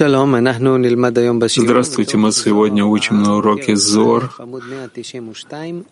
Здравствуйте, 0.00 2.16
мы 2.16 2.32
сегодня 2.32 2.86
учим 2.86 3.22
на 3.22 3.36
уроке 3.36 3.76
Зор, 3.76 4.32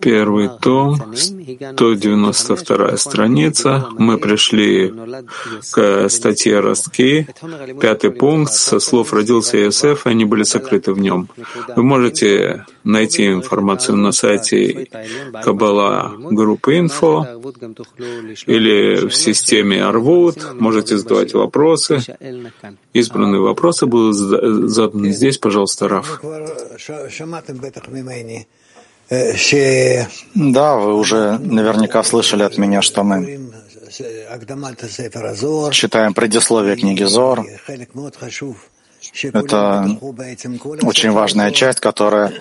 первый 0.00 0.48
том, 0.62 1.14
192 1.14 2.96
страница. 2.96 3.86
Мы 3.98 4.16
пришли 4.16 4.94
к 5.72 6.08
статье 6.08 6.60
Ростки, 6.60 7.28
пятый 7.82 8.10
пункт, 8.10 8.54
со 8.54 8.80
слов 8.80 9.12
«родился 9.12 9.62
Иосиф», 9.62 10.06
они 10.06 10.24
были 10.24 10.44
сокрыты 10.44 10.94
в 10.94 10.98
нем. 10.98 11.28
Вы 11.76 11.82
можете 11.82 12.64
найти 12.88 13.26
информацию 13.26 13.96
на 13.96 14.12
сайте 14.12 14.88
Кабала 15.42 16.14
группы 16.18 16.78
инфо 16.78 17.26
или 18.46 19.06
в 19.08 19.14
системе 19.14 19.84
Арвуд. 19.84 20.54
Можете 20.54 20.96
задавать 20.96 21.34
вопросы. 21.34 22.00
Избранные 22.94 23.40
вопросы 23.40 23.86
будут 23.86 24.16
заданы 24.70 25.12
здесь, 25.12 25.38
пожалуйста, 25.38 25.88
Раф. 25.88 26.20
Да, 30.34 30.76
вы 30.76 30.94
уже 30.94 31.38
наверняка 31.38 32.02
слышали 32.02 32.42
от 32.42 32.58
меня, 32.58 32.82
что 32.82 33.04
мы 33.04 33.40
читаем 35.72 36.14
предисловие 36.14 36.76
книги 36.76 37.04
Зор. 37.04 37.44
Это 39.22 39.98
очень 40.82 41.10
важная 41.10 41.50
часть, 41.50 41.80
которая, 41.80 42.32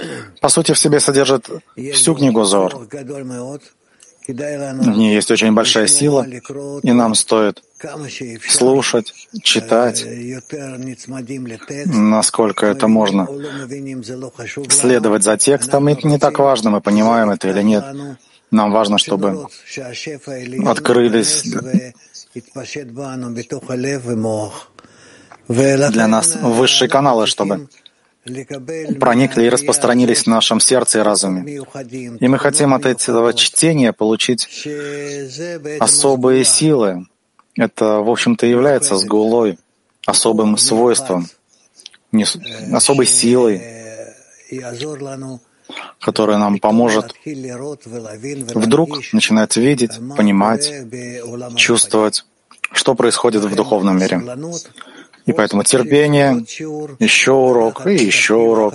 по 0.41 0.49
сути, 0.49 0.73
в 0.73 0.80
себе 0.80 0.99
содержит 0.99 1.49
всю 1.93 2.16
книгу 2.16 2.43
Зор. 2.43 2.88
В 4.27 4.98
ней 4.98 5.16
есть 5.16 5.31
очень 5.31 5.53
большая 5.53 5.88
сила, 5.88 6.27
и 6.84 6.91
нам 6.91 7.16
стоит 7.16 7.63
слушать, 8.45 9.13
читать, 9.41 10.05
насколько 11.85 12.66
это 12.66 12.88
можно, 12.88 13.27
следовать 14.70 15.23
за 15.23 15.38
текстом. 15.38 15.88
И 15.88 16.07
не 16.07 16.20
так 16.20 16.40
важно, 16.40 16.71
мы 16.71 16.82
понимаем 16.82 17.29
это 17.29 17.48
или 17.49 17.62
нет. 17.62 17.85
Нам 18.51 18.71
важно, 18.71 18.98
чтобы 18.98 19.48
открылись 20.65 21.43
для 25.48 26.07
нас 26.07 26.35
высшие 26.35 26.90
каналы, 26.90 27.27
чтобы 27.27 27.67
проникли 28.99 29.45
и 29.45 29.49
распространились 29.49 30.23
в 30.23 30.27
нашем 30.27 30.59
сердце 30.59 30.99
и 30.99 31.01
разуме. 31.01 31.62
И 32.20 32.27
мы 32.27 32.37
хотим 32.37 32.73
от 32.73 32.85
этого 32.85 33.34
чтения 33.34 33.93
получить 33.93 34.67
особые 35.79 36.43
силы. 36.43 37.07
Это, 37.55 38.01
в 38.01 38.09
общем-то, 38.09 38.45
является 38.45 38.98
сгулой, 38.98 39.57
особым 40.05 40.57
свойством, 40.57 41.27
особой 42.71 43.05
силой, 43.05 43.61
которая 45.99 46.37
нам 46.37 46.59
поможет 46.59 47.13
вдруг 48.55 48.99
начинать 49.13 49.57
видеть, 49.57 49.99
понимать, 50.15 50.71
чувствовать, 51.55 52.26
что 52.71 52.95
происходит 52.95 53.43
в 53.43 53.55
духовном 53.55 53.99
мире. 53.99 54.21
И 55.27 55.33
поэтому 55.33 55.63
терпение, 55.63 56.43
еще 56.99 57.31
урок 57.33 57.85
и 57.85 57.95
еще 57.95 58.35
урок. 58.35 58.73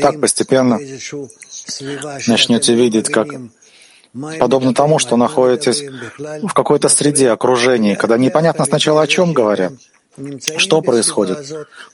Так 0.00 0.20
постепенно 0.20 0.78
начнете 2.26 2.74
видеть, 2.74 3.08
как 3.08 3.28
подобно 4.38 4.74
тому, 4.74 4.98
что 4.98 5.16
находитесь 5.16 5.84
в 6.18 6.52
какой-то 6.52 6.88
среде, 6.88 7.30
окружении, 7.30 7.94
когда 7.94 8.18
непонятно 8.18 8.64
сначала 8.64 9.02
о 9.02 9.06
чем 9.06 9.32
говорят, 9.32 9.72
что 10.56 10.82
происходит, 10.82 11.38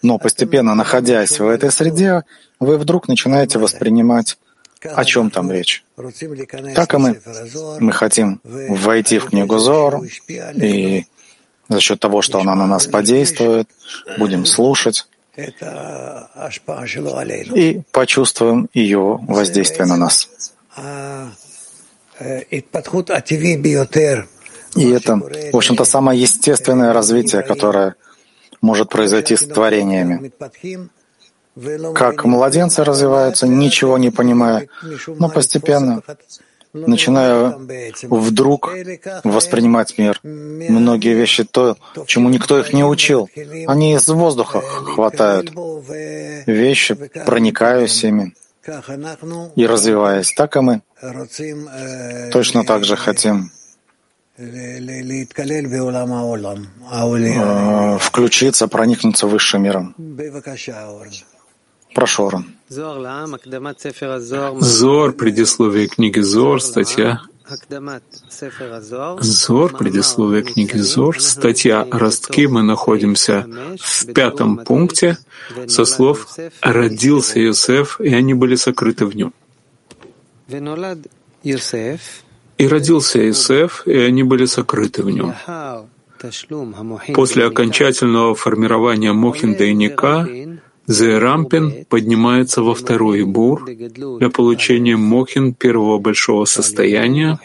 но 0.02 0.18
постепенно, 0.18 0.74
находясь 0.74 1.38
в 1.38 1.46
этой 1.46 1.70
среде, 1.70 2.22
вы 2.58 2.78
вдруг 2.78 3.08
начинаете 3.08 3.58
воспринимать, 3.58 4.38
о 4.82 5.04
чем 5.04 5.30
там 5.30 5.50
речь. 5.52 5.84
Так 6.74 6.94
и 6.94 6.96
мы. 6.96 7.20
Мы 7.80 7.92
хотим 7.92 8.40
войти 8.44 9.18
в 9.18 9.26
книгу 9.26 9.58
Зор 9.58 10.02
и 10.28 11.04
за 11.68 11.80
счет 11.80 12.00
того, 12.00 12.22
что 12.22 12.40
она 12.40 12.54
на 12.54 12.66
нас 12.66 12.86
подействует, 12.86 13.68
будем 14.18 14.46
слушать 14.46 15.06
и 17.54 17.80
почувствуем 17.92 18.68
ее 18.74 19.18
воздействие 19.22 19.86
на 19.86 19.96
нас. 19.96 20.28
И 24.76 24.90
это, 24.90 25.16
в 25.52 25.56
общем-то, 25.56 25.84
самое 25.84 26.20
естественное 26.20 26.92
развитие, 26.92 27.42
которое 27.42 27.94
может 28.60 28.88
произойти 28.88 29.36
с 29.36 29.46
творениями. 29.46 30.32
Как 31.94 32.24
младенцы 32.24 32.84
развиваются, 32.84 33.46
ничего 33.46 33.98
не 33.98 34.10
понимая, 34.10 34.68
но 35.06 35.28
постепенно 35.28 36.02
начинаю 36.72 37.68
вдруг 38.02 38.70
воспринимать 39.24 39.98
мир. 39.98 40.20
Многие 40.22 41.14
вещи, 41.14 41.44
то, 41.44 41.76
чему 42.06 42.28
никто 42.28 42.58
их 42.58 42.72
не 42.72 42.84
учил, 42.84 43.28
они 43.66 43.94
из 43.94 44.08
воздуха 44.08 44.60
хватают. 44.60 45.52
Вещи, 46.46 46.94
проникаюсь 47.26 48.04
ими 48.04 48.34
и 49.56 49.66
развиваясь. 49.66 50.32
Так 50.32 50.56
и 50.56 50.60
мы 50.60 50.82
точно 52.32 52.64
так 52.64 52.84
же 52.84 52.96
хотим 52.96 53.50
э, 57.36 57.98
включиться, 57.98 58.68
проникнуться 58.68 59.26
высшим 59.26 59.62
миром. 59.62 59.94
Прошу, 61.98 62.28
Оран. 62.28 62.44
Зор, 64.60 65.12
предисловие 65.14 65.88
книги 65.88 66.20
Зор, 66.20 66.62
статья 66.62 67.22
Зор, 69.20 69.76
предисловие 69.76 70.42
книги 70.44 70.76
Зор, 70.76 71.20
статья 71.20 71.84
«Ростки». 71.90 72.46
Мы 72.46 72.62
находимся 72.62 73.48
в 73.80 74.12
пятом 74.12 74.58
пункте 74.58 75.18
со 75.66 75.84
слов 75.84 76.28
«Родился 76.60 77.44
Иосиф, 77.44 78.00
и 78.00 78.14
они 78.14 78.34
были 78.34 78.54
сокрыты 78.54 79.04
в 79.04 79.16
нем». 79.16 79.34
И 82.58 82.68
родился 82.68 83.28
Иосиф, 83.28 83.82
и 83.86 83.96
они 83.96 84.22
были 84.22 84.44
сокрыты 84.44 85.02
в 85.02 85.10
нем. 85.10 85.34
После 87.14 87.44
окончательного 87.44 88.36
формирования 88.36 89.12
Мохин 89.12 89.56
Дейника 89.56 90.28
Зерампин 90.88 91.84
поднимается 91.84 92.62
во 92.62 92.74
второй 92.74 93.22
бур 93.24 93.66
для 93.66 94.30
получения 94.30 94.96
мохин 94.96 95.52
первого 95.52 95.98
большого 95.98 96.46
состояния, 96.46 97.38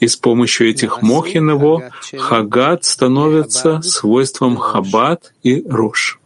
и 0.00 0.06
с 0.06 0.16
помощью 0.16 0.70
этих 0.70 1.02
мохин 1.02 1.50
его 1.50 1.82
хагат 2.16 2.84
становится 2.84 3.82
свойством 3.82 4.56
хабат 4.56 5.34
и 5.42 5.62
рош. 5.68 6.18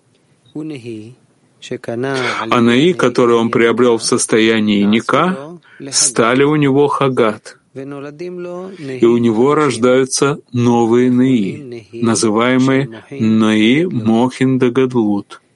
А 0.55 2.61
наи, 2.61 2.93
которые 2.93 3.37
он 3.37 3.51
приобрел 3.51 3.99
в 3.99 4.05
состоянии 4.05 4.85
ника, 4.85 5.59
стали 5.91 6.45
у 6.45 6.55
него 6.55 6.87
хагат, 6.87 7.59
и 7.75 9.05
у 9.05 9.19
него 9.19 9.55
рождаются 9.57 10.39
новые 10.53 11.11
наи, 11.11 11.85
называемые 11.93 13.03
наи 13.11 13.87
мохин 13.87 14.61
дагадлут— 14.61 15.41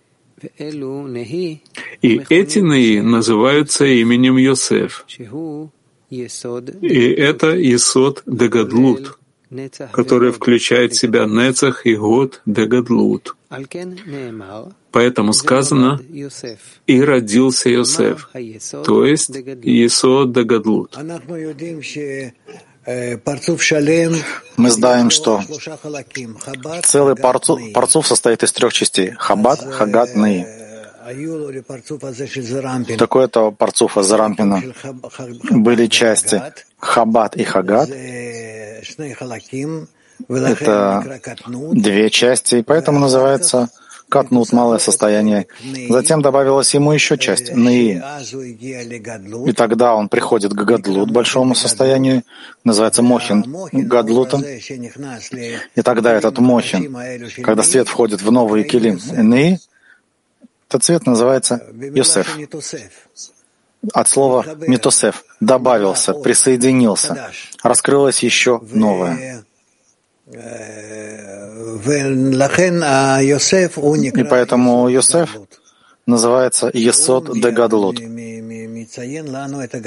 и 2.03 2.20
эти 2.28 2.58
наи 2.58 3.00
называются 3.00 3.84
именем 3.84 4.36
Йосеф. 4.36 5.06
И 6.10 6.98
это 7.28 7.75
Исод 7.75 8.22
Дегадлут, 8.26 9.19
который 9.92 10.32
включает 10.32 10.92
в 10.92 10.98
себя 10.98 11.26
Нецах 11.26 11.86
и 11.86 11.94
Год 11.94 12.42
Дегадлут. 12.44 13.36
Поэтому 14.90 15.32
сказано 15.32 16.00
«И 16.87 17.00
родился 17.00 17.70
Йосеф», 17.70 18.28
то 18.84 19.06
есть 19.06 19.31
Исод 19.31 20.32
Дегадлут. 20.32 20.96
Мы 22.84 24.70
знаем, 24.70 25.11
что 25.11 25.40
целый 26.82 27.14
парцуф 27.17 28.06
состоит 28.06 28.43
из 28.43 28.52
трех 28.52 28.73
частей— 28.73 29.11
хабат, 29.19 29.61
хагат, 29.61 30.17
наи. 30.17 30.44
Такое 32.96 33.29
то 33.29 33.50
парцуфа 33.52 34.02
Зарампина. 34.02 34.62
Были 35.50 35.87
части. 35.87 36.43
Хабат 36.79 37.37
и 37.37 37.44
хагат. 37.44 37.88
Это 40.29 41.20
две 41.73 42.11
части, 42.11 42.56
и 42.56 42.62
поэтому 42.62 42.99
называется 43.00 43.70
катнут, 44.12 44.53
малое 44.53 44.79
состояние. 44.79 45.47
Затем 45.88 46.20
добавилась 46.20 46.75
ему 46.75 46.93
еще 46.93 47.17
часть, 47.17 47.55
Наи. 47.55 48.00
И 49.49 49.53
тогда 49.53 49.94
он 49.94 50.09
приходит 50.09 50.53
к 50.53 50.64
Гадлут, 50.70 51.11
большому 51.11 51.55
состоянию, 51.55 52.23
называется 52.62 53.03
Мохин 53.03 53.41
Гадлутом. 53.73 54.44
И 55.79 55.82
тогда 55.82 56.12
этот 56.12 56.38
Мохин, 56.38 56.82
когда 57.43 57.62
свет 57.62 57.88
входит 57.88 58.20
в 58.20 58.31
новый 58.31 58.64
килим 58.64 59.00
Наи, 59.12 59.59
этот 60.69 60.85
цвет 60.85 61.06
называется 61.06 61.62
Йосеф. 61.73 62.38
От 63.93 64.08
слова 64.08 64.44
«митосеф»— 64.69 65.25
добавился, 65.41 66.12
присоединился. 66.15 67.31
Раскрылось 67.65 68.23
еще 68.23 68.61
новое. 68.73 69.44
И 74.14 74.25
поэтому 74.25 74.88
Йосеф 74.88 75.37
называется 76.06 76.70
Есод 76.73 77.31
де 77.40 77.50
Гадлут. 77.50 77.96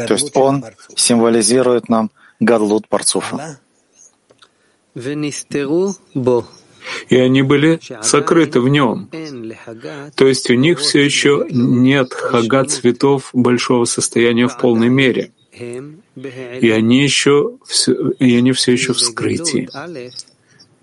То 0.07 0.13
есть 0.13 0.35
он 0.35 0.65
символизирует 0.95 1.89
нам 1.89 2.11
Гадлут 2.39 2.87
Парцуфа 2.87 3.59
и 7.09 7.17
они 7.17 7.41
были 7.41 7.79
сокрыты 8.01 8.59
в 8.59 8.67
нем. 8.69 9.09
То 10.15 10.27
есть 10.27 10.49
у 10.49 10.53
них 10.53 10.79
все 10.79 11.03
еще 11.03 11.45
нет 11.49 12.13
хага 12.13 12.65
цветов 12.65 13.29
большого 13.33 13.85
состояния 13.85 14.47
в 14.47 14.57
полной 14.57 14.89
мере. 14.89 15.31
И 15.53 16.69
они 16.69 17.03
еще 17.03 17.57
все, 17.65 17.93
и 18.19 18.35
они 18.37 18.51
все 18.51 18.73
еще 18.73 18.93
в 18.93 18.99
скрытии. 18.99 19.69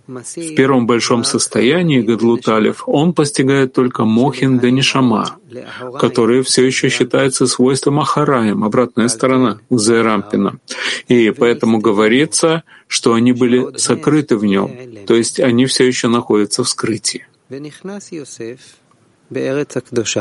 В 0.06 0.54
первом 0.56 0.86
большом 0.86 1.22
состоянии 1.24 2.00
Гадлуталев 2.00 2.82
он 2.86 3.12
постигает 3.12 3.72
только 3.72 4.04
Мохин 4.04 4.58
Данишама, 4.58 5.36
который 5.98 6.42
все 6.42 6.66
еще 6.66 6.88
считается 6.88 7.46
свойством 7.46 8.00
Ахараем, 8.00 8.64
обратная 8.64 9.08
сторона 9.08 9.60
Зерампина. 9.70 10.58
И 11.06 11.30
поэтому 11.30 11.78
говорится, 11.78 12.64
что 12.88 13.14
они 13.14 13.32
были 13.32 13.76
сокрыты 13.78 14.36
в 14.36 14.44
нем, 14.44 14.72
то 15.06 15.14
есть 15.14 15.38
они 15.38 15.66
все 15.66 15.86
еще 15.86 16.08
находятся 16.08 16.64
в 16.64 16.68
скрытии. 16.68 17.26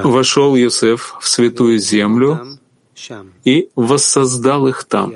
Вошел 0.03 0.55
Йосеф 0.55 1.17
в 1.19 1.27
святую 1.27 1.79
землю, 1.79 2.59
и 3.43 3.69
воссоздал 3.75 4.67
их 4.67 4.83
там. 4.83 5.13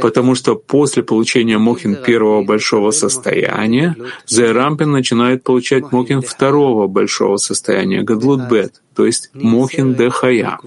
Потому 0.00 0.34
что 0.34 0.56
после 0.56 1.02
получения 1.02 1.58
Мохин 1.58 1.96
первого 1.96 2.44
большого 2.44 2.90
состояния, 2.90 3.96
Зерампин 4.26 4.90
начинает 4.90 5.42
получать 5.42 5.90
Мохин 5.92 6.22
второго 6.22 6.86
большого 6.86 7.36
состояния, 7.38 8.02
Гадлутбет, 8.02 8.82
то 8.94 9.06
есть 9.06 9.30
Мохин 9.34 9.94
Дехая. 9.94 10.58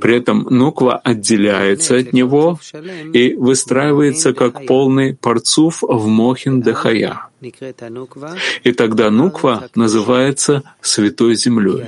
При 0.00 0.16
этом 0.16 0.46
Нуква 0.50 0.96
отделяется 0.96 1.96
от 1.96 2.12
него 2.12 2.58
и 3.12 3.34
выстраивается 3.34 4.32
как 4.32 4.66
полный 4.66 5.14
парцуф 5.14 5.82
в 5.82 6.06
Мохин 6.06 6.60
Дехая. 6.60 7.28
И 8.64 8.72
тогда 8.72 9.10
Нуква 9.10 9.68
называется 9.74 10.62
Святой 10.80 11.36
Землей 11.36 11.86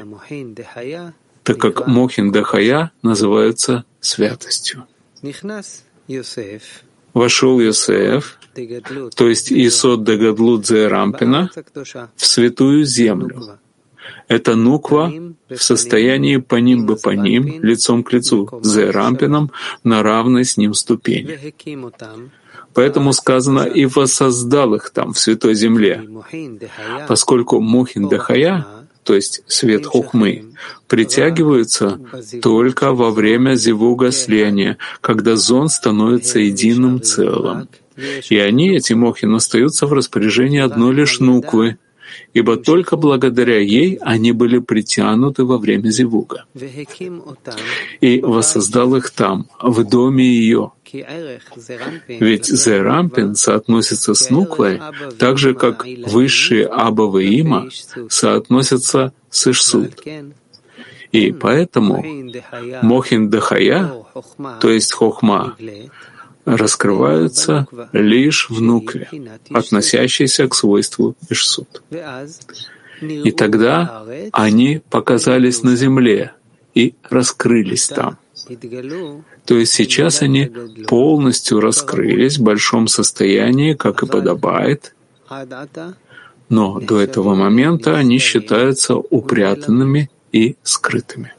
так 1.49 1.57
как 1.57 1.87
Мохин 1.87 2.31
Дахая 2.31 2.93
называются 3.03 3.87
святостью. 4.01 4.85
Вошел 7.15 7.59
Йосеф, 7.59 8.39
то 9.17 9.29
есть 9.29 9.51
Исод 9.51 10.05
Дегадлут 10.05 10.71
Рампина, 10.71 11.51
в 12.17 12.27
святую 12.27 12.85
землю. 12.85 13.59
Это 14.29 14.57
нуква 14.57 15.11
в 15.49 15.57
состоянии 15.57 16.37
по 16.37 16.57
ним 16.57 16.85
бы 16.85 16.97
по 16.97 17.11
ним, 17.15 17.63
лицом 17.63 18.03
к 18.03 18.13
лицу, 18.13 18.61
с 18.63 18.93
Рампином 18.93 19.51
на 19.85 20.03
равной 20.03 20.45
с 20.45 20.59
ним 20.59 20.75
ступени. 20.75 21.55
Поэтому 22.75 23.15
сказано 23.15 23.61
«и 23.61 23.87
воссоздал 23.87 24.75
их 24.75 24.91
там, 24.91 25.15
в 25.15 25.19
Святой 25.19 25.55
Земле», 25.55 26.07
поскольку 27.09 27.61
Мухин 27.61 28.11
Дахая 28.11 28.67
то 29.09 29.15
есть 29.15 29.41
свет 29.47 29.87
хухмы, 29.87 30.53
притягиваются 30.87 31.99
только 32.43 32.93
во 32.93 33.11
время 33.11 33.55
зевуга 33.55 34.11
слияния, 34.11 34.77
когда 35.01 35.35
зон 35.35 35.71
становится 35.71 36.41
единым 36.41 37.01
целым. 37.01 37.71
И 38.29 38.37
они, 38.37 38.77
эти 38.77 38.93
мохин, 38.93 39.35
остаются 39.35 39.87
в 39.87 39.95
распоряжении 39.95 40.61
одной 40.61 40.93
лишь 40.93 41.21
нуквы, 41.21 41.79
ибо 42.35 42.57
только 42.57 42.97
благодаря 42.97 43.59
ей 43.59 43.99
они 44.01 44.33
были 44.33 44.59
притянуты 44.59 45.45
во 45.45 45.59
время 45.59 45.91
зевуга. 45.91 46.45
И 48.01 48.21
воссоздал 48.21 48.97
их 48.97 49.11
там, 49.11 49.47
в 49.61 49.85
доме 49.85 50.25
ее. 50.25 50.73
Ведь 52.09 52.47
Зерампин 52.47 53.35
соотносится 53.35 54.15
с 54.15 54.31
Нуквой, 54.31 54.81
так 55.19 55.39
же, 55.39 55.55
как 55.55 55.85
высшие 56.07 56.67
Абава 56.67 57.19
Има 57.19 57.69
соотносятся 58.09 59.13
с 59.31 59.47
Ишсуд. 59.51 60.03
И 61.13 61.33
поэтому 61.33 62.05
Мохин 62.83 63.31
Дахая, 63.31 63.93
то 64.61 64.71
есть 64.71 64.93
Хохма, 64.93 65.57
раскрываются 66.57 67.67
лишь 67.93 68.49
в 68.49 68.61
нукве, 68.61 69.09
относящейся 69.51 70.49
к 70.49 70.55
свойству 70.55 71.15
Ишсут. 71.29 71.83
И 73.01 73.31
тогда 73.33 74.05
они 74.33 74.81
показались 74.91 75.63
на 75.63 75.77
земле 75.77 76.33
и 76.75 76.95
раскрылись 77.11 77.89
там. 77.89 78.19
То 79.45 79.55
есть 79.57 79.73
сейчас 79.73 80.23
они 80.23 80.51
полностью 80.87 81.61
раскрылись 81.61 82.39
в 82.39 82.43
большом 82.43 82.89
состоянии, 82.89 83.75
как 83.75 84.03
и 84.03 84.07
подобает, 84.07 84.95
но 86.49 86.81
до 86.81 87.01
этого 87.01 87.35
момента 87.35 87.97
они 87.97 88.19
считаются 88.19 88.97
упрятанными 88.97 90.11
и 90.33 90.57
скрытыми. 90.63 91.33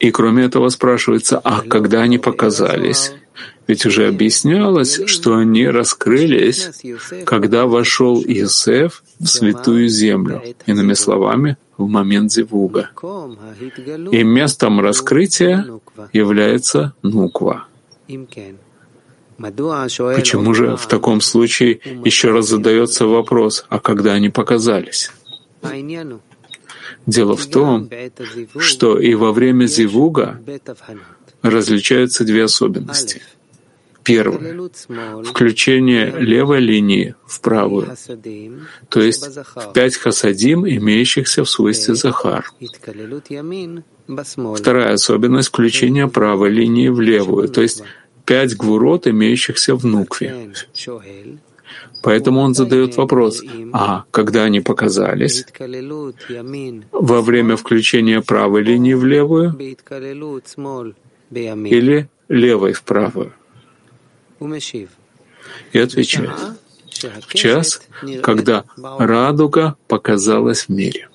И 0.00 0.10
кроме 0.10 0.44
этого 0.44 0.70
спрашивается, 0.70 1.38
а 1.38 1.60
когда 1.60 2.00
они 2.00 2.18
показались? 2.18 3.12
Ведь 3.66 3.86
уже 3.86 4.08
объяснялось, 4.08 5.00
что 5.06 5.36
они 5.36 5.68
раскрылись, 5.68 6.70
когда 7.24 7.66
вошел 7.66 8.20
Иосиф 8.20 9.04
в 9.20 9.26
святую 9.26 9.88
землю, 9.88 10.42
иными 10.66 10.94
словами, 10.94 11.56
в 11.76 11.86
момент 11.86 12.32
Зевуга. 12.32 12.90
И 14.10 14.22
местом 14.24 14.80
раскрытия 14.80 15.66
является 16.12 16.94
Нуква. 17.02 17.66
Почему 19.38 20.54
же 20.54 20.76
в 20.76 20.86
таком 20.86 21.20
случае 21.20 21.80
еще 22.04 22.30
раз 22.30 22.48
задается 22.48 23.06
вопрос, 23.06 23.64
а 23.68 23.78
когда 23.78 24.12
они 24.12 24.30
показались? 24.30 25.12
Дело 27.06 27.36
в 27.36 27.46
том, 27.46 27.90
что 28.58 28.98
и 28.98 29.14
во 29.14 29.32
время 29.32 29.66
зивуга 29.66 30.40
различаются 31.42 32.24
две 32.24 32.44
особенности. 32.44 33.22
Первое— 34.02 34.70
включение 35.24 36.10
левой 36.10 36.60
линии 36.60 37.14
в 37.26 37.40
правую, 37.40 37.94
то 38.88 39.00
есть 39.00 39.26
в 39.54 39.72
пять 39.72 39.96
хасадим, 39.96 40.66
имеющихся 40.66 41.44
в 41.44 41.50
свойстве 41.50 41.94
Захар. 41.94 42.50
Вторая 44.56 44.94
особенность— 44.94 45.48
включение 45.50 46.08
правой 46.08 46.50
линии 46.50 46.88
в 46.88 47.00
левую, 47.00 47.48
то 47.48 47.60
есть 47.60 47.82
пять 48.24 48.56
гвурот, 48.56 49.06
имеющихся 49.06 49.74
в 49.74 49.84
нукве. 49.84 50.54
Поэтому 52.02 52.40
он 52.40 52.54
задает 52.54 52.96
вопрос, 52.96 53.42
а 53.72 54.04
когда 54.10 54.44
они 54.44 54.60
показались? 54.60 55.44
Во 56.92 57.20
время 57.20 57.56
включения 57.56 58.22
правой 58.22 58.62
линии 58.62 58.94
в 58.94 59.04
левую 59.04 59.56
или 61.30 62.08
левой 62.28 62.72
в 62.72 62.82
правую? 62.82 63.32
И 65.72 65.78
отвечает, 65.78 66.30
в 67.26 67.34
час, 67.34 67.82
когда 68.22 68.64
радуга 68.98 69.76
показалась 69.88 70.64
в 70.64 70.68
мире. 70.70 71.08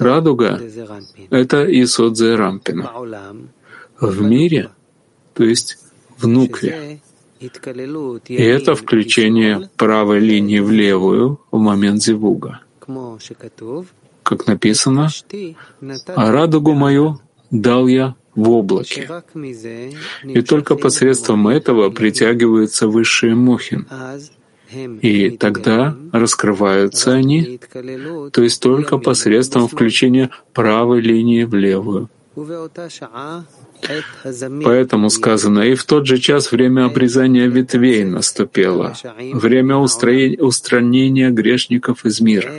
Радуга— 0.00 0.60
это 1.30 1.82
Исод 1.82 2.20
Рампина. 2.20 2.90
В 4.00 4.20
мире, 4.20 4.70
то 5.34 5.44
есть 5.44 5.78
в 6.18 6.26
Нукве, 6.26 7.00
и 8.28 8.42
это 8.42 8.74
включение 8.74 9.70
правой 9.76 10.20
линии 10.20 10.60
в 10.60 10.70
левую 10.70 11.40
в 11.50 11.58
момент 11.58 12.02
зевуга. 12.02 12.60
Как 14.22 14.46
написано, 14.46 15.08
«А 16.14 16.32
радугу 16.32 16.72
мою 16.74 17.20
дал 17.50 17.88
я 17.88 18.14
в 18.34 18.50
облаке». 18.50 19.08
И 20.24 20.42
только 20.42 20.76
посредством 20.76 21.48
этого 21.48 21.90
притягиваются 21.90 22.88
высшие 22.88 23.34
мухин. 23.34 23.86
И 25.02 25.30
тогда 25.30 25.96
раскрываются 26.12 27.12
они, 27.12 27.60
то 28.32 28.42
есть 28.42 28.62
только 28.62 28.98
посредством 28.98 29.68
включения 29.68 30.30
правой 30.54 31.00
линии 31.00 31.44
в 31.44 31.54
левую. 31.54 32.08
Поэтому 34.64 35.10
сказано, 35.10 35.60
и 35.60 35.74
в 35.74 35.84
тот 35.84 36.06
же 36.06 36.18
час 36.18 36.52
время 36.52 36.84
обрезания 36.84 37.46
ветвей 37.46 38.04
наступило, 38.04 38.94
время 39.32 39.76
устранения 39.76 41.30
грешников 41.30 42.04
из 42.04 42.20
мира. 42.20 42.50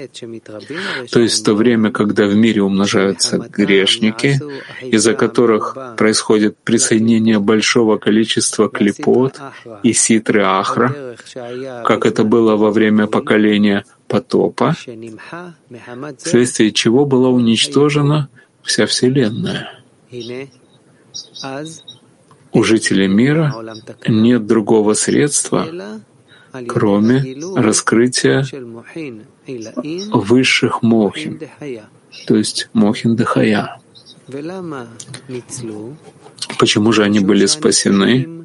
То 1.11 1.19
есть 1.19 1.41
в 1.41 1.43
то 1.45 1.53
время, 1.53 1.91
когда 1.91 2.27
в 2.27 2.35
мире 2.35 2.61
умножаются 2.61 3.37
грешники, 3.37 4.39
из-за 4.81 5.13
которых 5.13 5.77
происходит 5.97 6.57
присоединение 6.57 7.39
большого 7.39 7.97
количества 7.97 8.69
клепот 8.69 9.39
и 9.83 9.93
ситры 9.93 10.43
Ахра, 10.43 11.15
как 11.85 12.05
это 12.05 12.23
было 12.23 12.55
во 12.55 12.71
время 12.71 13.07
поколения 13.07 13.85
потопа, 14.07 14.75
вследствие 16.17 16.71
чего 16.71 17.05
была 17.05 17.29
уничтожена 17.29 18.29
вся 18.61 18.85
Вселенная. 18.85 19.79
У 22.51 22.63
жителей 22.63 23.07
мира 23.07 23.53
нет 24.07 24.45
другого 24.45 24.93
средства, 24.93 25.67
кроме 26.67 27.35
раскрытия 27.55 28.45
высших 30.11 30.81
мохин, 30.83 31.39
то 32.27 32.35
есть 32.35 32.69
мохин 32.73 33.15
Дахая. 33.15 33.79
Почему 36.59 36.91
же 36.91 37.03
они 37.03 37.19
были 37.19 37.45
спасены? 37.45 38.42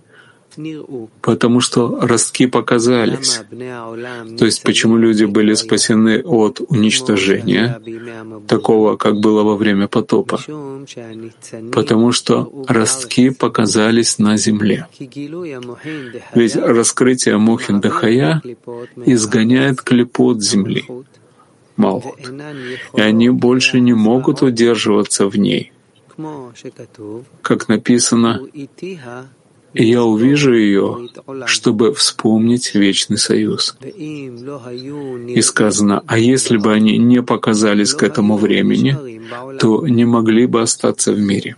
Потому 1.22 1.60
что 1.60 2.00
ростки 2.00 2.46
показались. 2.46 3.40
То 4.38 4.44
есть 4.44 4.62
почему 4.62 4.96
люди 4.96 5.24
были 5.24 5.54
спасены 5.54 6.22
от 6.22 6.60
уничтожения, 6.68 7.80
такого, 8.46 8.96
как 8.96 9.16
было 9.20 9.42
во 9.42 9.56
время 9.56 9.88
потопа? 9.88 10.40
Потому 11.72 12.12
что 12.12 12.64
ростки 12.68 13.30
показались 13.30 14.18
на 14.18 14.36
земле. 14.36 14.86
Ведь 16.34 16.56
раскрытие 16.56 17.38
Мухин 17.38 17.80
Дахая 17.80 18.42
изгоняет 19.06 19.82
клепот 19.82 20.42
земли, 20.42 20.84
Малхут, 21.76 22.20
и 22.96 23.00
они 23.00 23.30
больше 23.30 23.80
не 23.80 23.94
могут 23.94 24.42
удерживаться 24.42 25.28
в 25.28 25.36
ней. 25.36 25.72
Как 27.42 27.68
написано, 27.68 28.40
я 29.74 30.02
увижу 30.02 30.52
ее, 30.54 31.08
чтобы 31.46 31.92
вспомнить 31.94 32.74
вечный 32.74 33.18
союз. 33.18 33.76
И 33.80 35.42
сказано, 35.42 36.02
а 36.06 36.18
если 36.18 36.56
бы 36.56 36.72
они 36.72 36.98
не 36.98 37.22
показались 37.22 37.94
к 37.94 38.02
этому 38.02 38.36
времени, 38.36 39.18
то 39.60 39.86
не 39.86 40.04
могли 40.04 40.46
бы 40.46 40.62
остаться 40.62 41.12
в 41.12 41.20
мире. 41.20 41.56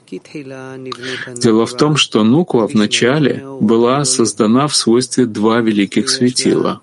Дело 1.37 1.67
в 1.67 1.77
том, 1.77 1.97
что 1.97 2.25
Нуква 2.25 2.67
вначале 2.67 3.45
была 3.61 4.05
создана 4.05 4.67
в 4.67 4.75
свойстве 4.75 5.27
два 5.27 5.61
великих 5.61 6.09
светила 6.09 6.81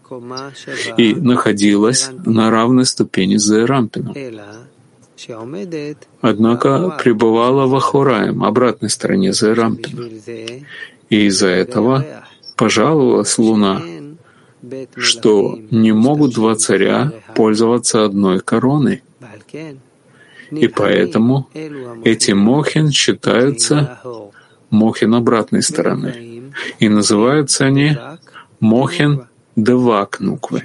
и 0.97 1.13
находилась 1.15 2.09
на 2.25 2.49
равной 2.49 2.85
ступени 2.85 3.37
с 3.37 3.43
Зайрампином. 3.43 4.15
Однако 6.21 6.95
пребывала 7.03 7.65
в 7.65 7.75
Ахураем, 7.75 8.43
обратной 8.43 8.89
стороне 8.89 9.33
Зайрампина. 9.33 10.09
И 11.09 11.25
из-за 11.27 11.47
этого 11.47 12.05
пожаловалась 12.55 13.37
Луна, 13.37 13.81
что 14.95 15.57
не 15.71 15.91
могут 15.91 16.33
два 16.33 16.55
царя 16.55 17.11
пользоваться 17.35 18.03
одной 18.03 18.39
короной. 18.39 19.03
И 20.51 20.67
поэтому 20.67 21.49
эти 22.03 22.31
мохин 22.31 22.91
считаются 22.91 23.99
мохин 24.69 25.13
обратной 25.15 25.61
стороны. 25.61 26.51
И 26.79 26.89
называются 26.89 27.65
они 27.65 27.97
мохин 28.59 29.27
девак 29.57 30.19
нуквы, 30.19 30.61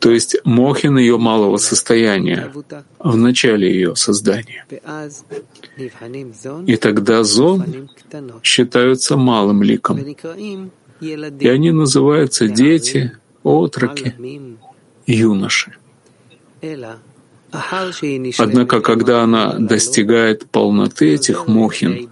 то 0.00 0.10
есть 0.10 0.36
мохин 0.44 0.98
ее 0.98 1.16
малого 1.16 1.56
состояния, 1.56 2.52
в 2.98 3.16
начале 3.16 3.72
ее 3.72 3.94
создания. 3.94 4.66
И 6.66 6.76
тогда 6.76 7.22
зон 7.22 7.88
считаются 8.42 9.16
малым 9.16 9.62
ликом, 9.62 9.98
и 11.00 11.48
они 11.48 11.70
называются 11.70 12.48
дети, 12.48 13.12
отроки, 13.44 14.14
юноши. 15.06 15.72
Однако, 17.50 18.80
когда 18.80 19.22
она 19.22 19.54
достигает 19.54 20.46
полноты 20.50 21.14
этих 21.14 21.48
мохин, 21.48 22.08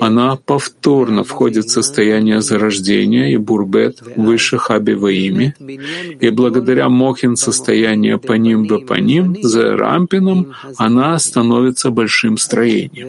она 0.00 0.36
повторно 0.36 1.22
входит 1.22 1.66
в 1.66 1.70
состояние 1.70 2.40
зарождения 2.40 3.28
и 3.32 3.36
бурбет 3.36 4.02
выше 4.16 4.58
хаби 4.58 4.94
во 4.94 5.10
и 5.10 6.30
благодаря 6.30 6.88
мохин 6.88 7.36
состояния 7.36 8.18
по 8.18 8.32
ним 8.32 8.66
бы 8.66 8.80
по 8.80 8.94
ним, 8.94 9.36
за 9.42 9.76
рампином, 9.76 10.54
она 10.76 11.18
становится 11.18 11.90
большим 11.90 12.36
строением. 12.36 13.08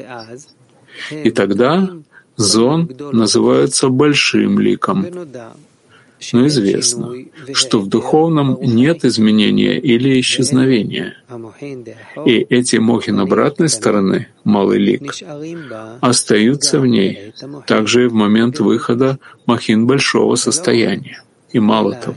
И 1.24 1.32
тогда 1.32 1.90
зон 2.38 2.90
называется 3.12 3.90
большим 3.90 4.60
ликом. 4.60 5.06
Но 6.34 6.48
известно, 6.48 7.14
что 7.54 7.80
в 7.80 7.88
духовном 7.88 8.58
нет 8.62 9.06
изменения 9.06 9.78
или 9.78 10.20
исчезновения. 10.20 11.18
И 12.26 12.46
эти 12.50 12.78
мохин 12.78 13.20
обратной 13.20 13.70
стороны, 13.70 14.28
малый 14.44 14.80
лик, 14.80 15.14
остаются 16.02 16.80
в 16.80 16.88
ней, 16.88 17.34
также 17.68 18.06
и 18.06 18.08
в 18.08 18.14
момент 18.14 18.60
выхода 18.60 19.20
махин 19.46 19.86
большого 19.86 20.36
состояния. 20.36 21.22
И 21.52 21.60
мало 21.60 21.94
того, 21.94 22.16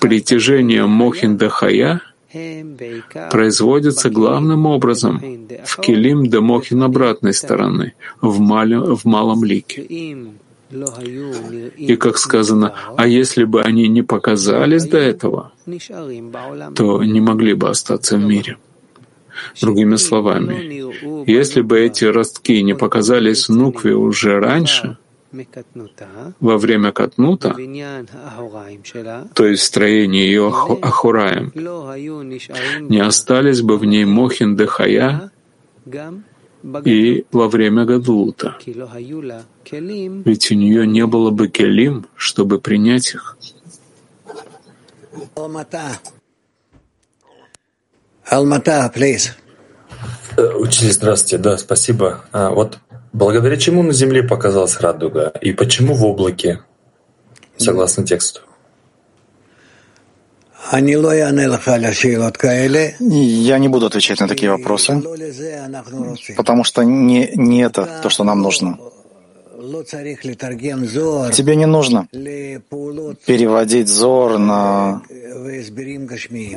притяжение 0.00 0.86
мохин 0.86 1.36
дахая 1.36 2.02
производится 3.30 4.10
главным 4.10 4.66
образом 4.66 5.20
в 5.64 5.80
килим 5.80 6.26
де 6.26 6.40
мохин 6.40 6.82
обратной 6.82 7.34
стороны, 7.34 7.94
в, 8.20 8.40
мале, 8.40 8.78
в 8.78 9.04
малом 9.04 9.44
лике. 9.44 9.86
И 10.70 11.96
как 11.96 12.18
сказано, 12.18 12.74
а 12.96 13.06
если 13.06 13.44
бы 13.44 13.62
они 13.62 13.88
не 13.88 14.02
показались 14.02 14.84
до 14.84 14.98
этого, 14.98 15.52
то 16.76 17.02
не 17.02 17.20
могли 17.20 17.54
бы 17.54 17.68
остаться 17.68 18.16
в 18.16 18.24
мире. 18.24 18.56
Другими 19.60 19.96
словами, 19.96 21.24
если 21.30 21.62
бы 21.62 21.80
эти 21.80 22.04
ростки 22.04 22.62
не 22.62 22.74
показались 22.74 23.48
в 23.48 23.52
Нукве 23.52 23.94
уже 23.94 24.38
раньше, 24.38 24.98
во 26.40 26.58
время 26.58 26.92
Катнута, 26.92 27.56
то 29.34 29.46
есть 29.46 29.62
строение 29.62 30.26
ее 30.26 30.48
Ахураем, 30.82 31.52
не 32.88 32.98
остались 32.98 33.62
бы 33.62 33.78
в 33.78 33.84
ней 33.84 34.04
Мохин 34.04 34.56
Дехая 34.56 35.30
и 36.84 37.24
во 37.32 37.48
время 37.48 37.84
Гадлута. 37.84 38.56
Ведь 38.64 40.50
у 40.50 40.54
нее 40.54 40.86
не 40.86 41.06
было 41.06 41.30
бы 41.30 41.48
келим, 41.48 42.06
чтобы 42.16 42.60
принять 42.60 43.14
их. 43.14 43.36
Алмата, 48.26 48.92
please. 48.94 49.30
Э, 50.36 50.54
учитель, 50.54 50.92
здравствуйте. 50.92 51.38
Да, 51.38 51.58
спасибо. 51.58 52.24
А, 52.32 52.50
вот 52.50 52.78
благодаря 53.12 53.56
чему 53.56 53.82
на 53.82 53.92
Земле 53.92 54.22
показалась 54.22 54.78
радуга 54.80 55.32
и 55.40 55.52
почему 55.52 55.94
в 55.94 56.04
облаке, 56.04 56.60
согласно 57.56 58.06
тексту? 58.06 58.42
Я 63.00 63.58
не 63.58 63.68
буду 63.68 63.86
отвечать 63.86 64.20
на 64.20 64.28
такие 64.28 64.50
вопросы, 64.50 65.02
потому 66.36 66.64
что 66.64 66.82
не, 66.84 67.32
не 67.34 67.62
это 67.62 68.00
то, 68.02 68.08
что 68.08 68.24
нам 68.24 68.40
нужно. 68.40 68.78
Тебе 71.32 71.56
не 71.56 71.66
нужно 71.66 72.06
переводить 73.26 73.88
зор 73.88 74.38
на 74.38 75.02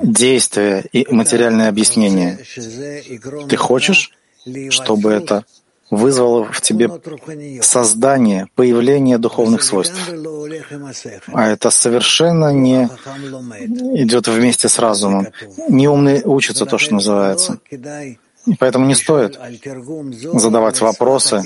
действия 0.04 0.84
и 0.92 1.06
материальные 1.10 1.68
объяснения. 1.68 2.40
Ты 3.50 3.56
хочешь, 3.58 4.12
чтобы 4.70 5.12
это 5.12 5.44
вызвало 5.96 6.46
в 6.46 6.62
тебе 6.62 6.90
создание, 7.62 8.48
появление 8.56 9.18
духовных 9.18 9.64
свойств. 9.64 10.10
А 11.34 11.50
это 11.50 11.70
совершенно 11.70 12.54
не 12.54 12.90
идет 13.96 14.28
вместе 14.28 14.70
с 14.70 14.80
разумом. 14.80 15.28
Неумный 15.70 16.22
учится 16.24 16.66
то, 16.66 16.78
что 16.78 16.96
называется. 16.96 17.60
И 18.46 18.56
поэтому 18.60 18.86
не 18.86 18.96
стоит 18.96 19.40
задавать 20.34 20.82
вопросы, 20.82 21.42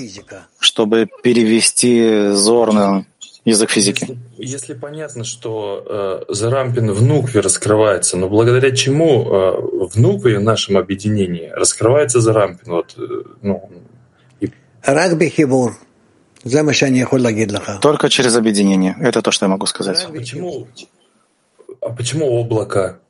чтобы 0.58 1.08
перевести 1.22 2.30
зор 2.32 2.72
на 2.72 3.04
язык 3.44 3.70
физики. 3.70 4.18
Если, 4.36 4.52
если 4.52 4.74
понятно, 4.74 5.24
что 5.24 6.24
э, 6.28 6.32
Зарампин 6.32 6.90
в 6.92 7.02
Нукве 7.02 7.40
раскрывается, 7.40 8.16
но 8.16 8.28
благодаря 8.28 8.74
чему 8.74 9.22
э, 9.22 9.86
в 9.88 9.96
Нукве, 9.96 10.38
в 10.38 10.42
нашем 10.42 10.76
объединении, 10.76 11.50
раскрывается 11.54 12.20
Зарампин? 12.20 12.72
Вот, 12.72 12.94
э, 12.98 13.22
ну. 13.42 13.70
Только 17.80 18.08
через 18.08 18.36
объединение. 18.36 18.96
Это 19.00 19.22
то, 19.22 19.30
что 19.30 19.46
я 19.46 19.50
могу 19.50 19.66
сказать. 19.66 20.06
А 20.08 20.12
почему, 20.12 20.66
а 21.80 21.90
почему 21.90 22.26
облако? 22.26 23.00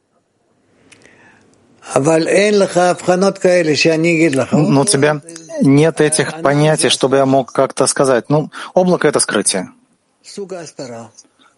Но 4.53 4.81
у 4.83 4.85
тебя 4.85 5.21
нет 5.63 6.01
этих 6.01 6.43
понятий, 6.43 6.89
чтобы 6.91 7.17
я 7.17 7.27
мог 7.27 7.53
как-то 7.53 7.87
сказать. 7.87 8.29
Ну, 8.29 8.51
облако— 8.75 9.09
это 9.09 9.21
скрытие. 9.21 9.71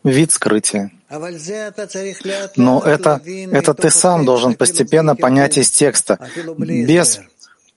Вид 0.04 0.32
скрытия. 0.32 0.90
Но 2.56 2.80
это, 2.80 3.20
это 3.52 3.74
ты 3.74 3.90
сам 3.90 4.24
должен 4.24 4.54
постепенно 4.54 5.16
понять 5.16 5.58
из 5.58 5.70
текста, 5.70 6.18
без 6.56 7.20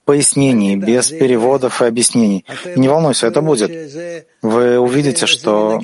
пояснений, 0.04 0.76
без 0.76 1.10
переводов 1.10 1.82
и 1.82 1.86
объяснений. 1.86 2.44
Не 2.76 2.88
волнуйся, 2.88 3.26
это 3.26 3.40
будет. 3.40 3.70
Вы 4.42 4.78
увидите, 4.78 5.26
что 5.26 5.80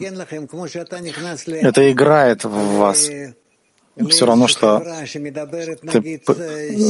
это 1.46 1.92
играет 1.92 2.44
в 2.44 2.76
вас. 2.76 3.10
Все 4.08 4.24
равно, 4.24 4.46
что 4.46 4.82
ты 5.92 6.22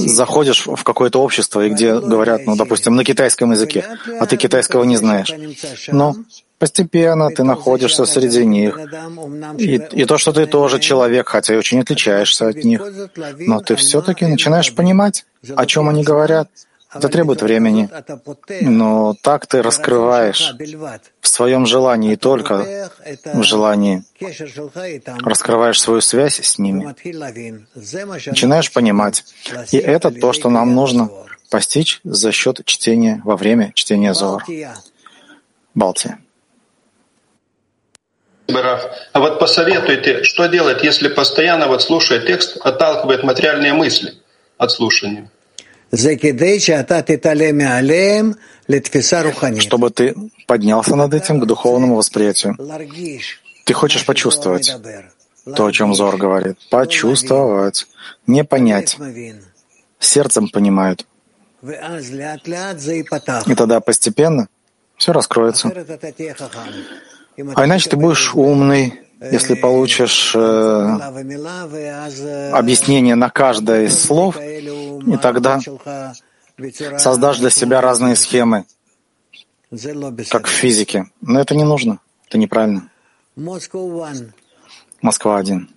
заходишь 0.07 0.67
в 0.67 0.85
какое-то 0.85 1.21
общество, 1.21 1.67
и 1.67 1.71
где 1.71 1.99
говорят, 1.99 2.47
ну, 2.47 2.57
допустим, 2.57 2.95
на 2.95 3.05
китайском 3.05 3.53
языке, 3.53 3.85
а 4.21 4.27
ты 4.27 4.37
китайского 4.37 4.85
не 4.85 4.97
знаешь. 4.97 5.33
Но 5.89 6.15
постепенно 6.59 7.31
ты 7.31 7.43
находишься 7.43 8.05
среди 8.05 8.45
них. 8.45 8.79
И, 9.59 9.81
и 9.93 10.05
то, 10.05 10.19
что 10.19 10.33
ты 10.33 10.47
тоже 10.47 10.79
человек, 10.79 11.29
хотя 11.29 11.55
и 11.55 11.57
очень 11.57 11.81
отличаешься 11.81 12.49
от 12.49 12.65
них, 12.65 12.83
но 13.39 13.61
ты 13.61 13.77
все-таки 13.77 14.27
начинаешь 14.27 14.73
понимать, 14.75 15.25
о 15.57 15.67
чем 15.67 15.89
они 15.89 16.05
говорят, 16.05 16.49
это 16.93 17.09
требует 17.09 17.43
времени, 17.43 17.89
но 18.63 19.15
так 19.23 19.47
ты 19.47 19.63
раскрываешь 19.63 20.55
в 21.21 21.29
своем 21.29 21.67
желании, 21.67 22.17
только 22.17 22.91
в 23.33 23.43
желании, 23.43 24.03
раскрываешь 25.25 25.81
свою 25.81 26.01
связь 26.01 26.41
с 26.41 26.59
ними, 26.59 26.95
начинаешь 28.29 28.73
понимать. 28.73 29.25
И 29.71 29.77
это 29.79 30.11
то, 30.11 30.33
что 30.33 30.51
нам 30.51 30.75
нужно 30.75 31.11
постичь 31.51 32.01
за 32.05 32.33
счет 32.33 32.65
чтения 32.65 33.21
во 33.25 33.37
время 33.37 33.73
чтения 33.75 34.15
Зор. 34.15 34.45
Балтия. 35.75 36.19
А 39.13 39.21
вот 39.21 39.39
посоветуйте, 39.39 40.25
что 40.25 40.47
делать, 40.47 40.83
если 40.83 41.07
постоянно 41.09 41.69
вот 41.69 41.83
слушая 41.83 42.21
текст, 42.21 42.57
отталкивает 42.57 43.23
материальные 43.23 43.75
мысли 43.75 44.15
от 44.59 44.73
слушания? 44.73 45.31
Чтобы 49.61 49.91
ты 49.91 50.15
поднялся 50.47 50.95
над 50.97 51.15
этим 51.15 51.41
к 51.41 51.47
духовному 51.47 51.97
восприятию. 51.97 52.57
Ты 53.65 53.75
хочешь 53.75 54.07
почувствовать 54.07 54.77
то, 55.45 55.67
о 55.67 55.73
чем 55.73 55.95
Зор 55.95 56.17
говорит. 56.17 56.59
Почувствовать, 56.71 57.87
не 58.27 58.45
понять. 58.45 58.97
Сердцем 59.99 60.49
понимают. 60.49 61.07
И 61.63 63.55
тогда 63.55 63.81
постепенно 63.81 64.49
все 64.97 65.13
раскроется. 65.13 65.73
А 67.55 67.65
иначе 67.65 67.91
ты 67.91 67.97
будешь 67.97 68.35
умный, 68.35 69.01
если 69.21 69.55
получишь 69.55 70.35
э, 70.35 70.41
объяснение 72.53 73.15
на 73.15 73.29
каждое 73.29 73.85
из 73.85 74.03
слов, 74.03 74.39
и 74.41 75.17
тогда 75.21 75.61
создашь 76.99 77.39
для 77.39 77.51
себя 77.51 77.81
разные 77.81 78.17
схемы, 78.17 78.65
как 80.31 80.47
в 80.47 80.51
физике. 80.51 81.07
Но 81.21 81.41
это 81.41 81.55
не 81.55 81.65
нужно, 81.65 81.99
это 82.29 82.39
неправильно. 82.39 82.89
Москва 85.03 85.39
один. 85.39 85.71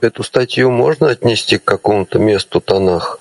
Эту 0.00 0.22
статью 0.22 0.70
можно 0.70 1.08
отнести 1.08 1.58
к 1.58 1.64
какому-то 1.64 2.18
месту 2.18 2.60
Танах? 2.60 3.20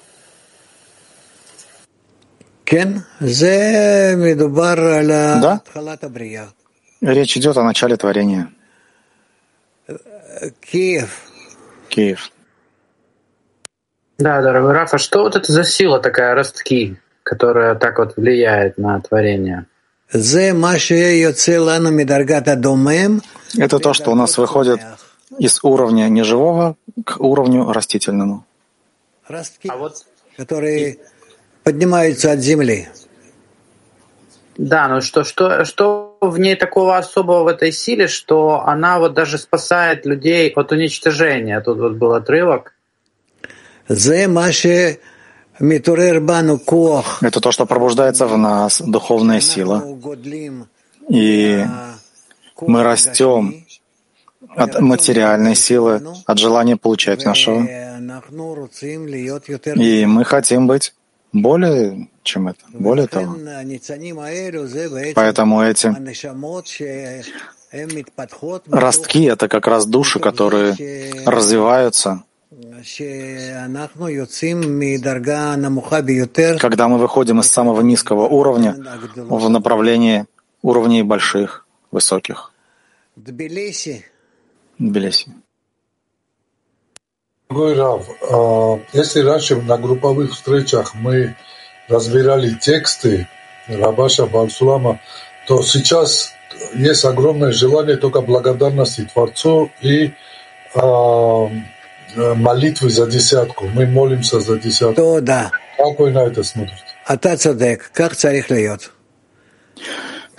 Да? 5.42 5.62
Речь 7.02 7.38
идет 7.38 7.58
о 7.58 7.64
начале 7.64 7.98
творения. 7.98 8.50
Киев. 10.62 11.22
Киев. 11.90 12.32
Да, 14.18 14.42
дорогой 14.42 14.74
Рафа, 14.74 14.98
что 14.98 15.24
вот 15.24 15.36
это 15.36 15.52
за 15.52 15.64
сила 15.64 16.00
такая 16.00 16.34
ростки, 16.34 16.98
которая 17.22 17.76
так 17.76 18.00
вот 18.00 18.16
влияет 18.16 18.78
на 18.80 19.00
творение? 19.02 19.68
Это 23.58 23.78
то, 23.80 23.94
что 23.94 24.12
у 24.12 24.16
нас 24.16 24.38
выходит 24.38 24.80
из 25.38 25.60
уровня 25.64 26.10
неживого 26.10 26.76
к 27.06 27.20
уровню 27.20 27.72
растительному. 27.72 28.46
А 29.28 29.78
вот 29.78 30.06
которые 30.38 30.98
поднимаются 31.64 32.32
от 32.32 32.40
земли. 32.40 32.90
Да, 34.58 34.88
но 34.88 35.02
что, 35.02 35.24
что, 35.24 35.66
что 35.66 36.18
в 36.22 36.40
ней 36.40 36.56
такого 36.56 36.98
особого 36.98 37.44
в 37.44 37.48
этой 37.48 37.72
силе, 37.72 38.08
что 38.08 38.64
она 38.66 39.00
вот 39.00 39.14
даже 39.14 39.38
спасает 39.38 40.06
людей 40.06 40.52
от 40.52 40.72
уничтожения? 40.72 41.60
Тут 41.62 41.80
вот 41.80 41.94
был 41.94 42.14
отрывок. 42.14 42.76
Это 47.22 47.42
то, 47.42 47.52
что 47.52 47.66
пробуждается 47.66 48.28
в 48.28 48.38
нас, 48.38 48.82
духовная 48.82 49.40
сила. 49.40 49.84
И 51.10 51.66
мы 52.62 52.84
растем 52.84 53.66
от 54.56 54.80
материальной 54.80 55.56
силы, 55.56 56.02
от 56.26 56.38
желания 56.38 56.78
получать 56.78 57.26
нашего. 57.26 57.68
И 59.76 60.06
мы 60.06 60.26
хотим 60.26 60.68
быть 60.68 60.94
более 61.34 62.08
чем 62.24 62.48
это, 62.48 62.64
более 62.72 63.08
того. 63.08 63.36
Поэтому 65.16 65.62
эти 65.62 65.94
ростки— 68.70 69.24
это 69.26 69.48
как 69.48 69.68
раз 69.68 69.86
души, 69.86 70.20
которые 70.20 70.76
развиваются, 71.26 72.24
когда 76.60 76.88
мы 76.88 76.98
выходим 77.00 77.40
из 77.40 77.48
самого 77.48 77.82
низкого 77.82 78.28
уровня 78.28 78.76
в 79.16 79.50
направлении 79.50 80.26
уровней 80.62 81.04
больших, 81.04 81.66
высоких. 81.92 82.54
Тбилиси. 84.80 85.43
Дорогой 87.54 87.76
Рав, 87.76 88.08
если 88.94 89.20
раньше 89.22 89.56
на 89.58 89.78
групповых 89.78 90.32
встречах 90.32 90.96
мы 90.96 91.36
разбирали 91.88 92.56
тексты 92.56 93.28
Рабаша 93.68 94.26
Барсулама, 94.26 95.00
то 95.46 95.62
сейчас 95.62 96.34
есть 96.74 97.06
огромное 97.06 97.52
желание 97.52 97.98
только 97.98 98.22
благодарности 98.22 99.08
Творцу 99.14 99.72
и 99.82 100.14
а, 100.74 101.48
молитвы 102.16 102.90
за 102.90 103.06
десятку. 103.06 103.68
Мы 103.68 103.86
молимся 103.86 104.40
за 104.40 104.58
десятку. 104.58 104.96
То 104.96 105.22
да. 105.22 105.52
Как 105.78 106.00
вы 106.00 106.10
на 106.10 106.24
это 106.24 106.44
смотрите? 106.44 106.84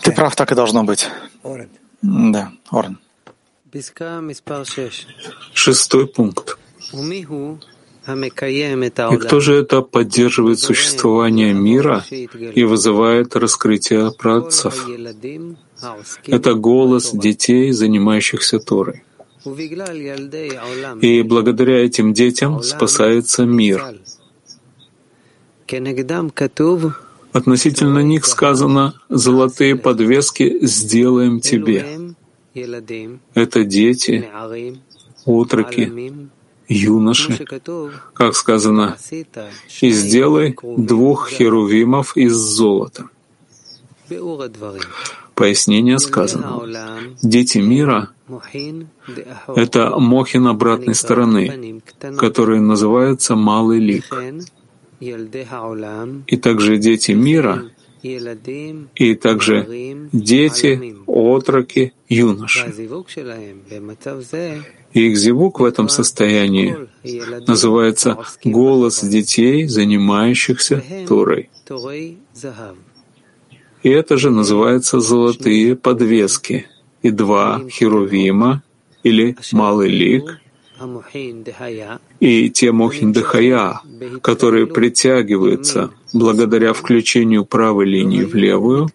Ты 0.02 0.10
прав, 0.12 0.34
так 0.34 0.50
и 0.50 0.54
должно 0.56 0.82
быть. 0.82 1.08
Да, 2.02 2.50
Орен. 2.72 2.98
Шестой 5.52 6.06
пункт. 6.08 6.53
И 8.06 9.16
кто 9.16 9.40
же 9.40 9.54
это 9.54 9.80
поддерживает 9.80 10.58
существование 10.58 11.54
мира 11.54 12.04
и 12.10 12.64
вызывает 12.64 13.34
раскрытие 13.34 14.12
праотцов? 14.12 14.86
Это 16.26 16.54
голос 16.54 17.12
детей, 17.12 17.72
занимающихся 17.72 18.58
Торой. 18.58 19.02
И 21.00 21.22
благодаря 21.22 21.84
этим 21.84 22.12
детям 22.12 22.62
спасается 22.62 23.44
мир. 23.44 23.82
Относительно 27.32 27.98
них 28.00 28.26
сказано 28.26 28.94
«золотые 29.08 29.76
подвески 29.76 30.58
сделаем 30.66 31.40
тебе». 31.40 32.14
Это 33.34 33.64
дети, 33.64 34.28
утроки, 35.24 36.12
юноши, 36.68 37.44
как 38.14 38.34
сказано, 38.34 38.96
и 39.80 39.90
сделай 39.90 40.56
двух 40.62 41.28
херувимов 41.30 42.16
из 42.16 42.34
золота. 42.34 43.08
Пояснение 45.34 45.98
сказанного. 45.98 46.68
Дети 47.22 47.58
мира— 47.58 48.10
это 49.48 49.98
мохин 49.98 50.46
обратной 50.46 50.94
стороны, 50.94 51.82
который 52.16 52.60
называется 52.60 53.34
малый 53.34 53.80
лик. 53.80 54.14
И 55.00 56.36
также 56.36 56.78
дети 56.78 57.12
мира 57.12 57.64
и 58.04 59.14
также 59.14 59.66
дети, 60.12 60.94
отроки, 61.06 61.92
юноши. 62.08 62.72
И 64.94 65.08
их 65.08 65.16
зивук 65.16 65.60
в 65.60 65.64
этом 65.64 65.88
состоянии 65.88 66.76
называется 67.46 68.16
«голос 68.44 69.00
детей, 69.02 69.66
занимающихся 69.66 70.82
Торой». 71.08 71.50
И 73.82 73.88
это 73.90 74.16
же 74.16 74.30
называется 74.30 75.00
«золотые 75.00 75.76
подвески» 75.76 76.66
и 77.02 77.10
два 77.10 77.60
херувима 77.68 78.62
или 79.02 79.36
малый 79.52 79.90
лик 79.90 80.40
и 82.20 82.50
те 82.50 82.72
мохин 82.72 83.12
дыхая, 83.12 83.80
которые 84.22 84.66
притягиваются 84.66 85.90
благодаря 86.12 86.72
включению 86.72 87.44
правой 87.44 87.86
линии 87.86 88.24
в 88.24 88.34
левую, 88.34 88.90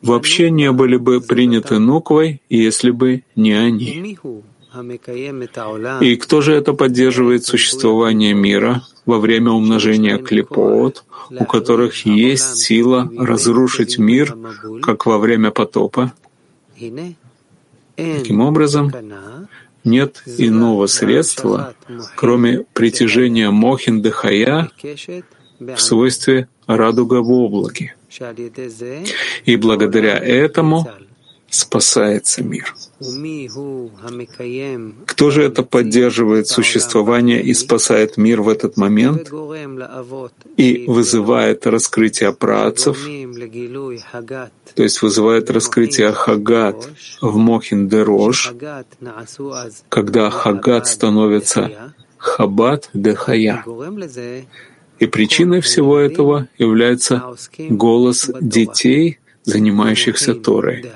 вообще 0.00 0.50
не 0.50 0.72
были 0.72 0.96
бы 0.96 1.20
приняты 1.20 1.78
нуквой, 1.78 2.40
если 2.48 2.90
бы 2.90 3.22
не 3.34 3.52
они. 3.52 4.18
И 6.00 6.16
кто 6.16 6.40
же 6.40 6.54
это 6.54 6.72
поддерживает 6.72 7.44
существование 7.44 8.34
мира 8.34 8.82
во 9.04 9.18
время 9.18 9.50
умножения 9.52 10.18
клепот, 10.18 11.04
у 11.30 11.44
которых 11.44 12.06
есть 12.06 12.56
сила 12.58 13.10
разрушить 13.16 13.98
мир, 13.98 14.36
как 14.82 15.06
во 15.06 15.18
время 15.18 15.50
потопа? 15.50 16.12
Таким 17.96 18.40
образом, 18.40 18.92
нет 19.84 20.22
иного 20.26 20.86
средства, 20.86 21.74
кроме 22.16 22.66
притяжения 22.74 23.50
Мохин 23.50 24.02
Дехая 24.02 24.70
в 25.60 25.78
свойстве 25.78 26.48
радуга 26.66 27.22
в 27.22 27.30
облаке. 27.30 27.94
И 29.44 29.56
благодаря 29.56 30.16
этому 30.18 30.88
спасается 31.50 32.42
мир. 32.42 32.74
Кто 35.06 35.30
же 35.30 35.42
это 35.42 35.62
поддерживает 35.62 36.48
существование 36.48 37.42
и 37.42 37.54
спасает 37.54 38.16
мир 38.16 38.42
в 38.42 38.48
этот 38.48 38.76
момент 38.76 39.30
и 40.56 40.84
вызывает 40.86 41.66
раскрытие 41.66 42.32
працев, 42.32 42.98
то 44.74 44.82
есть 44.82 45.02
вызывает 45.02 45.50
раскрытие 45.50 46.12
Хагат 46.12 46.88
в 47.20 47.36
Мохин 47.36 47.88
Дерош, 47.88 48.52
когда 49.88 50.30
Хагат 50.30 50.86
становится 50.86 51.92
Хабат 52.16 52.90
Дехая. 52.92 53.64
И 54.98 55.06
причиной 55.06 55.60
всего 55.60 55.98
этого 55.98 56.48
является 56.56 57.22
голос 57.68 58.30
детей, 58.40 59.18
занимающихся 59.44 60.34
Торой, 60.34 60.90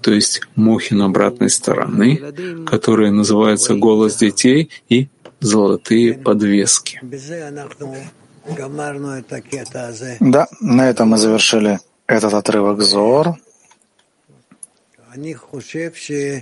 то 0.00 0.12
есть 0.12 0.42
мухин 0.56 1.02
обратной 1.02 1.50
стороны, 1.50 2.64
которые 2.66 3.10
называются 3.10 3.74
голос 3.74 4.16
детей 4.16 4.70
и 4.88 5.08
золотые 5.40 6.14
подвески. 6.14 7.00
Да, 10.20 10.48
на 10.60 10.88
этом 10.88 11.08
мы 11.08 11.18
завершили 11.18 11.78
этот 12.06 12.34
отрывок 12.34 12.80
Зор. 12.82 13.36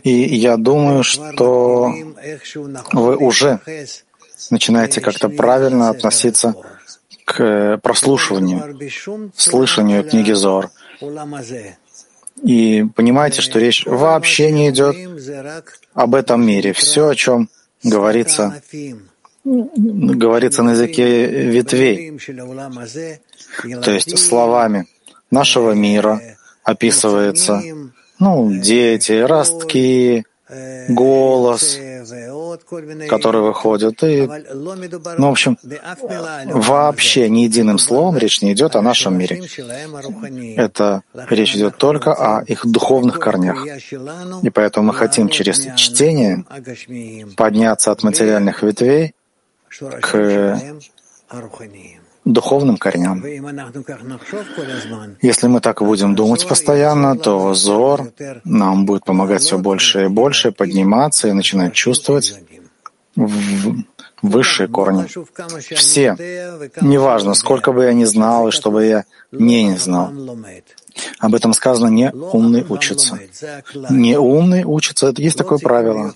И 0.05 0.37
я 0.37 0.57
думаю, 0.57 1.03
что 1.03 1.95
вы 2.93 3.17
уже 3.17 3.61
начинаете 4.51 5.01
как-то 5.01 5.29
правильно 5.29 5.89
относиться 5.91 6.55
к 7.25 7.79
прослушиванию, 7.83 8.79
слышанию 9.37 10.09
книги 10.09 10.33
Зор. 10.33 10.71
И 12.43 12.85
понимаете, 12.95 13.43
что 13.43 13.59
речь 13.59 13.85
вообще 13.87 14.51
не 14.51 14.71
идет 14.71 14.97
об 15.95 16.15
этом 16.15 16.47
мире. 16.47 16.73
Все, 16.73 17.09
о 17.09 17.15
чем 17.15 17.49
говорится, 17.83 18.63
говорится 19.45 20.63
на 20.63 20.73
языке 20.73 21.27
ветвей, 21.27 22.19
то 23.83 23.91
есть 23.91 24.19
словами 24.19 24.87
нашего 25.31 25.73
мира 25.73 26.21
описывается, 26.63 27.63
ну, 28.19 28.53
дети, 28.61 29.13
ростки, 29.13 30.25
голос, 30.89 31.79
который 33.09 33.43
выходит. 33.43 34.03
И, 34.03 34.29
ну, 35.19 35.29
в 35.29 35.31
общем, 35.31 35.59
вообще 36.47 37.29
ни 37.29 37.41
единым 37.41 37.79
словом 37.79 38.17
речь 38.17 38.43
не 38.43 38.53
идет 38.53 38.77
о 38.77 38.83
нашем 38.83 39.17
мире. 39.17 39.43
Это 40.57 41.03
речь 41.29 41.55
идет 41.57 41.77
только 41.77 42.13
о 42.13 42.43
их 42.43 42.67
духовных 42.67 43.19
корнях. 43.19 43.67
И 44.43 44.51
поэтому 44.51 44.89
мы 44.89 44.95
хотим 44.95 45.29
через 45.29 45.67
чтение 45.77 46.45
подняться 47.37 47.93
от 47.93 48.03
материальных 48.03 48.63
ветвей 48.63 49.15
к 50.01 50.59
духовным 52.33 52.77
корням. 52.77 53.25
Если 55.23 55.47
мы 55.47 55.61
так 55.61 55.83
будем 55.83 56.15
думать 56.15 56.47
постоянно, 56.47 57.17
то 57.17 57.55
Зор 57.55 58.13
нам 58.45 58.87
будет 58.87 59.05
помогать 59.05 59.43
все 59.43 59.59
больше 59.59 60.05
и 60.05 60.09
больше 60.09 60.53
подниматься 60.53 61.29
и 61.29 61.33
начинать 61.33 61.73
чувствовать 61.73 62.35
высшие 64.23 64.69
корни. 64.69 65.07
Все, 65.75 66.17
неважно, 66.81 67.35
сколько 67.35 67.73
бы 67.73 67.85
я 67.85 67.93
ни 67.93 68.05
знал 68.05 68.49
и 68.49 68.51
что 68.51 68.71
бы 68.71 68.85
я 68.85 69.05
не, 69.33 69.65
не 69.65 69.79
знал. 69.79 70.13
Об 71.19 71.35
этом 71.35 71.53
сказано 71.53 71.89
«не 71.89 72.11
умный 72.13 72.65
учится». 72.69 73.19
Не 73.91 74.19
умный 74.19 74.65
учится, 74.65 75.09
это 75.09 75.23
есть 75.23 75.37
такое 75.37 75.59
правило. 75.59 76.15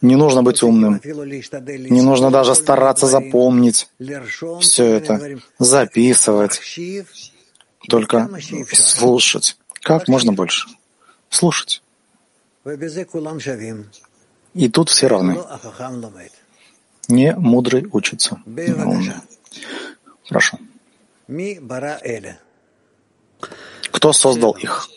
Не 0.00 0.16
нужно 0.16 0.42
быть 0.42 0.62
умным. 0.62 1.00
Не 1.04 2.02
нужно 2.02 2.30
даже 2.30 2.54
стараться 2.54 3.06
запомнить 3.06 3.88
все 4.60 4.84
это, 4.84 5.40
записывать. 5.58 6.60
Только 7.88 8.30
слушать. 8.72 9.56
Как 9.82 10.08
можно 10.08 10.32
больше? 10.32 10.68
Слушать. 11.30 11.82
И 14.54 14.68
тут 14.68 14.88
все 14.88 15.06
равны. 15.06 15.38
Не 17.10 17.34
мудрый 17.34 17.88
учится, 17.92 18.40
умный. 18.46 19.14
Прошу. 20.28 20.58
Кто 23.90 24.12
создал 24.12 24.52
их? 24.52 24.88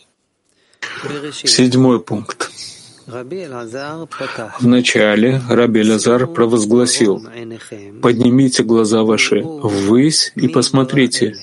Седьмой 1.32 2.00
пункт. 2.00 2.50
Вначале 4.60 5.42
Раби 5.50 5.90
Лазар 5.90 6.26
провозгласил, 6.26 7.22
«Поднимите 8.00 8.62
глаза 8.62 9.02
ваши 9.02 9.42
ввысь 9.42 10.32
и 10.36 10.48
посмотрите, 10.48 11.36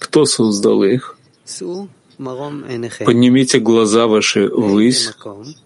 кто 0.00 0.24
создал 0.24 0.82
их. 0.82 1.16
Поднимите 2.18 3.60
глаза 3.60 4.06
ваши 4.06 4.48
ввысь. 4.48 5.12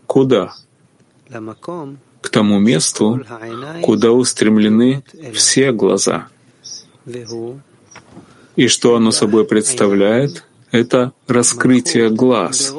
Куда? 0.06 0.52
К 2.20 2.30
тому 2.30 2.58
месту, 2.58 3.24
куда 3.82 4.12
устремлены 4.12 5.04
все 5.32 5.72
глаза. 5.72 6.28
И 8.56 8.68
что 8.68 8.96
оно 8.96 9.12
собой 9.12 9.44
представляет? 9.44 10.44
это 10.70 11.12
раскрытие 11.26 12.10
глаз, 12.10 12.74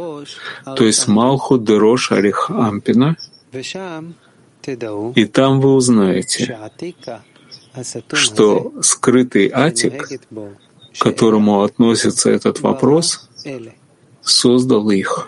то 0.65 0.84
есть 0.84 1.08
Малху 1.08 1.58
Дерош 1.58 2.12
Арих 2.12 2.49
Ампина, 2.49 3.17
и 5.15 5.25
там 5.25 5.62
вы 5.62 5.73
узнаете, 5.73 6.58
что 8.13 8.73
скрытый 8.82 9.49
атик, 9.54 10.08
к 10.08 10.99
которому 10.99 11.63
относится 11.63 12.30
этот 12.30 12.60
вопрос, 12.62 13.30
создал 14.21 14.89
их. 14.91 15.28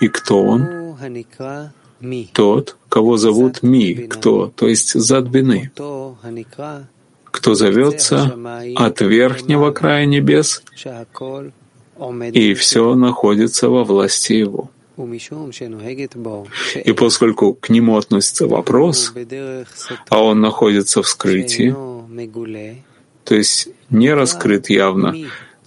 И 0.00 0.08
кто 0.08 0.42
он? 0.42 0.96
Тот, 2.32 2.76
кого 2.88 3.16
зовут 3.16 3.62
Ми, 3.62 3.94
кто, 3.94 4.52
то 4.54 4.68
есть 4.68 4.94
Задбины 4.94 5.70
кто 7.34 7.54
зовется 7.54 8.38
от 8.76 9.00
верхнего 9.00 9.72
края 9.72 10.06
небес, 10.06 10.62
и 12.32 12.54
все 12.54 12.94
находится 12.94 13.68
во 13.68 13.82
власти 13.82 14.34
его. 14.34 14.70
И 16.84 16.92
поскольку 16.92 17.54
к 17.54 17.68
нему 17.70 17.96
относится 17.96 18.46
вопрос, 18.46 19.12
а 20.08 20.22
он 20.22 20.40
находится 20.40 21.02
в 21.02 21.08
скрытии, 21.08 21.74
то 23.24 23.34
есть 23.34 23.68
не 23.90 24.14
раскрыт 24.14 24.70
явно, 24.70 25.16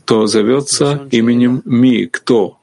то 0.06 0.26
зовется 0.26 1.06
именем 1.12 1.62
Ми, 1.66 2.06
кто, 2.06 2.58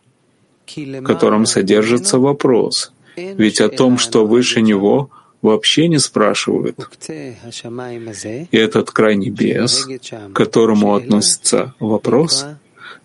в 0.67 1.03
котором 1.03 1.45
содержится 1.45 2.19
вопрос. 2.19 2.91
Ведь 3.17 3.61
о 3.61 3.69
том, 3.69 3.99
что 3.99 4.27
выше 4.27 4.63
него, 4.63 5.11
вообще 5.43 5.89
не 5.89 5.99
спрашивают. 5.99 6.77
И 7.09 8.57
этот 8.57 8.91
край 8.91 9.17
небес, 9.17 9.87
к 9.87 10.33
которому 10.33 10.95
относится 10.95 11.75
вопрос, 11.79 12.47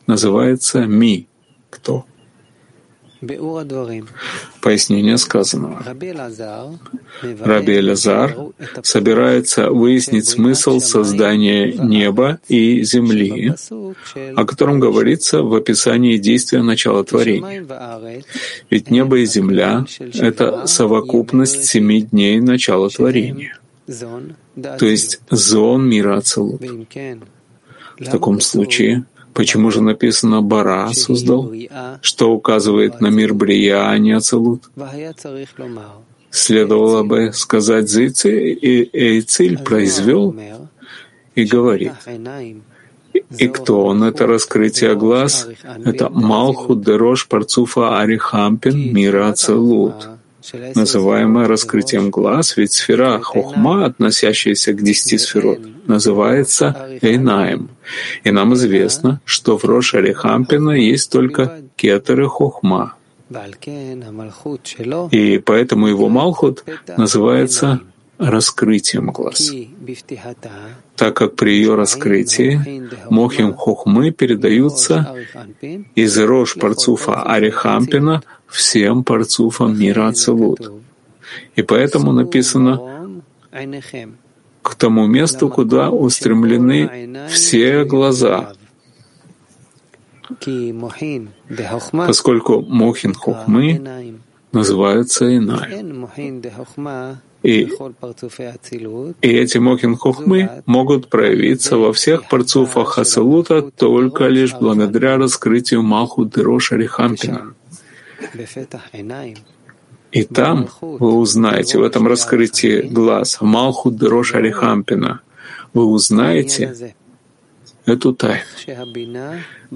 называется 0.08 0.86
Ми, 0.86 1.28
кто. 1.70 2.06
Пояснение 4.62 5.18
сказанного. 5.18 5.84
Раби 5.86 7.74
Элязар 7.74 8.36
собирается 8.84 9.72
выяснить 9.72 10.26
смысл 10.28 10.80
создания 10.80 11.74
неба 11.74 12.40
и 12.48 12.84
земли, 12.84 13.54
о 14.36 14.46
котором 14.46 14.80
говорится 14.80 15.42
в 15.42 15.54
описании 15.54 16.18
действия 16.18 16.62
начала 16.62 17.04
творения. 17.04 17.66
Ведь 18.70 18.90
небо 18.90 19.18
и 19.18 19.26
земля— 19.26 19.86
это 20.14 20.66
совокупность 20.68 21.66
семи 21.66 22.04
дней 22.04 22.40
начала 22.40 22.90
творения, 22.90 23.60
то 23.86 24.86
есть 24.86 25.20
зон 25.30 25.90
мира 25.90 26.18
Ацелут. 26.18 26.62
В 26.62 28.06
таком 28.06 28.40
случае— 28.40 29.04
Почему 29.40 29.72
же 29.72 29.82
написано 29.82 30.42
«Бара 30.42 30.92
создал», 30.92 31.50
что 32.02 32.34
указывает 32.34 33.00
на 33.00 33.08
мир 33.08 33.34
Брия, 33.34 33.88
а 33.88 33.98
не 33.98 34.12
Ацелут? 34.12 34.70
Следовало 36.30 37.04
бы 37.04 37.32
сказать 37.32 37.88
«Зайцы» 37.88 38.52
и 38.52 38.90
«Эйциль 38.92 39.58
произвел» 39.58 40.36
и 41.36 41.46
говорит. 41.46 41.94
И 43.38 43.48
кто 43.48 43.86
он? 43.86 44.04
Это 44.04 44.28
раскрытие 44.28 44.96
глаз, 44.96 45.48
это 45.86 46.10
Малхут 46.10 46.84
Дерош 46.84 47.26
Парцуфа 47.26 47.98
Арихампин 48.02 48.94
мира 48.94 49.30
Ацелут 49.30 50.19
называемое 50.76 51.48
раскрытием 51.48 52.10
глаз, 52.10 52.58
ведь 52.58 52.74
сфера 52.74 53.20
хохма, 53.20 53.86
относящаяся 53.86 54.74
к 54.74 54.82
десяти 54.82 55.18
сферот, 55.18 55.60
называется 55.88 56.98
Эйнаем. 57.02 57.70
И 58.24 58.32
нам 58.32 58.54
известно, 58.54 59.22
что 59.26 59.58
в 59.58 59.66
Рош 59.66 59.94
Арихампина 59.96 60.72
есть 60.72 61.12
только 61.12 61.62
кетеры 61.76 62.28
хохма. 62.28 62.96
И 65.12 65.38
поэтому 65.38 65.88
его 65.88 66.10
Малхут 66.10 66.64
называется 66.98 67.82
раскрытием 68.20 69.12
глаз, 69.12 69.52
так 70.96 71.16
как 71.16 71.36
при 71.36 71.52
ее 71.52 71.76
раскрытии 71.76 72.84
мохим 73.10 73.54
хохмы 73.54 74.12
передаются 74.12 75.16
из 75.96 76.18
Рош 76.18 76.56
Парцуфа 76.56 77.24
Арихампина 77.24 78.22
всем 78.50 79.04
парцуфам 79.04 79.78
мира 79.80 80.08
Ацелут. 80.08 80.72
И 81.56 81.62
поэтому 81.62 82.12
написано 82.12 83.22
к 84.62 84.76
тому 84.76 85.08
месту, 85.08 85.50
куда 85.50 85.90
устремлены 85.90 87.28
все 87.30 87.84
глаза, 87.86 88.54
поскольку 91.92 92.62
Мохин 92.62 93.14
Хохмы 93.14 94.20
называются 94.52 95.36
Инай. 95.36 95.84
И, 97.42 97.70
и 99.22 99.28
эти 99.28 99.58
Мохин 99.60 99.96
Хохмы 99.96 100.62
могут 100.66 101.10
проявиться 101.10 101.78
во 101.78 101.94
всех 101.94 102.28
парцуфах 102.28 102.98
Ацелута 103.00 103.62
только 103.62 104.28
лишь 104.28 104.54
благодаря 104.54 105.18
раскрытию 105.18 105.82
Малху 105.82 106.26
Дероша 106.26 106.76
Рихампина. 106.76 107.54
И 110.12 110.24
там 110.24 110.68
вы 110.82 111.14
узнаете, 111.18 111.78
в 111.78 111.84
этом 111.84 112.08
раскрытии 112.08 112.82
глаз, 112.82 113.38
Малхут 113.42 113.98
Дерош 113.98 114.34
Арихампина, 114.34 115.22
вы 115.74 115.86
узнаете 115.86 116.96
эту 117.86 118.14
тайну, 118.14 118.42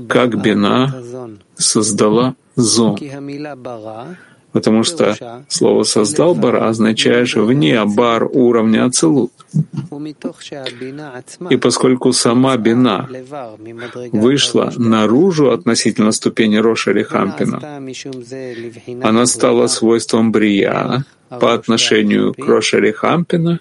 как 0.07 0.41
Бина 0.41 0.91
создала 1.55 2.35
зон. 2.55 2.97
Потому 4.53 4.83
что 4.83 5.17
слово 5.49 5.83
«создал 5.83 6.35
бара» 6.35 6.69
означает 6.69 7.27
же 7.27 7.41
вне 7.41 7.83
бар 7.85 8.23
уровня 8.31 8.85
Ацелут. 8.85 9.31
И 11.49 11.57
поскольку 11.57 12.13
сама 12.13 12.55
Бина 12.57 13.09
вышла 14.11 14.71
наружу 14.77 15.51
относительно 15.51 16.11
ступени 16.11 16.57
Роша 16.57 16.91
Рихампина, 16.91 17.81
она 19.01 19.25
стала 19.25 19.67
свойством 19.67 20.31
Брия 20.31 21.03
по 21.29 21.53
отношению 21.53 22.33
к 22.33 22.45
Роша 22.45 22.77
Рихампина, 22.79 23.59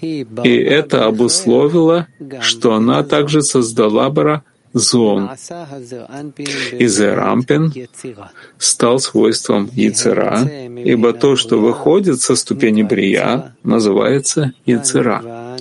и 0.00 0.56
это 0.80 1.06
обусловило, 1.06 2.06
что 2.40 2.74
она 2.74 3.02
также 3.02 3.42
создала 3.42 4.10
бара 4.10 4.44
зон. 4.74 5.30
И 6.72 6.86
Зерампин 6.86 7.72
стал 8.58 8.98
свойством 8.98 9.70
Яцера, 9.72 10.40
ибо 10.84 11.12
то, 11.12 11.36
что 11.36 11.58
выходит 11.58 12.20
со 12.20 12.36
ступени 12.36 12.82
Брия, 12.82 13.56
называется 13.62 14.52
Яцера, 14.66 15.56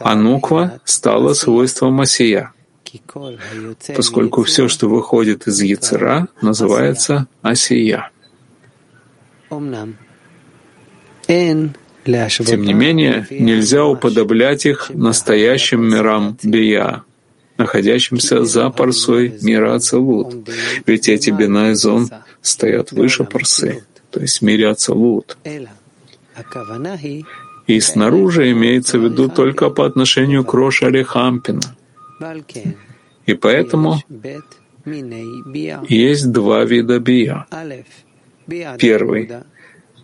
а 0.00 0.14
Нуква 0.14 0.80
стала 0.84 1.34
свойством 1.34 2.00
Асия, 2.00 2.52
поскольку 3.94 4.44
все, 4.44 4.68
что 4.68 4.88
выходит 4.88 5.46
из 5.46 5.60
Яцера, 5.60 6.28
называется 6.40 7.26
Асия. 7.42 8.10
Тем 12.04 12.62
не 12.62 12.72
менее, 12.72 13.26
нельзя 13.30 13.84
уподоблять 13.84 14.66
их 14.66 14.90
настоящим 14.90 15.88
мирам 15.88 16.36
Бия, 16.42 17.04
находящимся 17.58 18.44
за 18.44 18.70
парсой 18.70 19.38
мира 19.42 19.74
Ацелут. 19.74 20.48
Ведь 20.86 21.08
эти 21.08 21.30
Бина 21.30 21.70
и 21.70 21.74
Зон 21.74 22.10
стоят 22.40 22.92
выше 22.92 23.24
парсы, 23.24 23.84
то 24.10 24.20
есть 24.20 24.40
в 24.40 24.42
мире 24.42 24.68
Ацелут. 24.68 25.36
И 27.66 27.80
снаружи 27.80 28.50
имеется 28.50 28.98
в 28.98 29.04
виду 29.04 29.28
только 29.28 29.70
по 29.70 29.86
отношению 29.86 30.44
к 30.44 30.52
Рош 30.54 30.82
Арихампина. 30.82 31.62
И 33.26 33.34
поэтому 33.34 34.02
есть 35.88 36.32
два 36.32 36.64
вида 36.64 36.98
бия. 36.98 37.46
Первый 38.78 39.30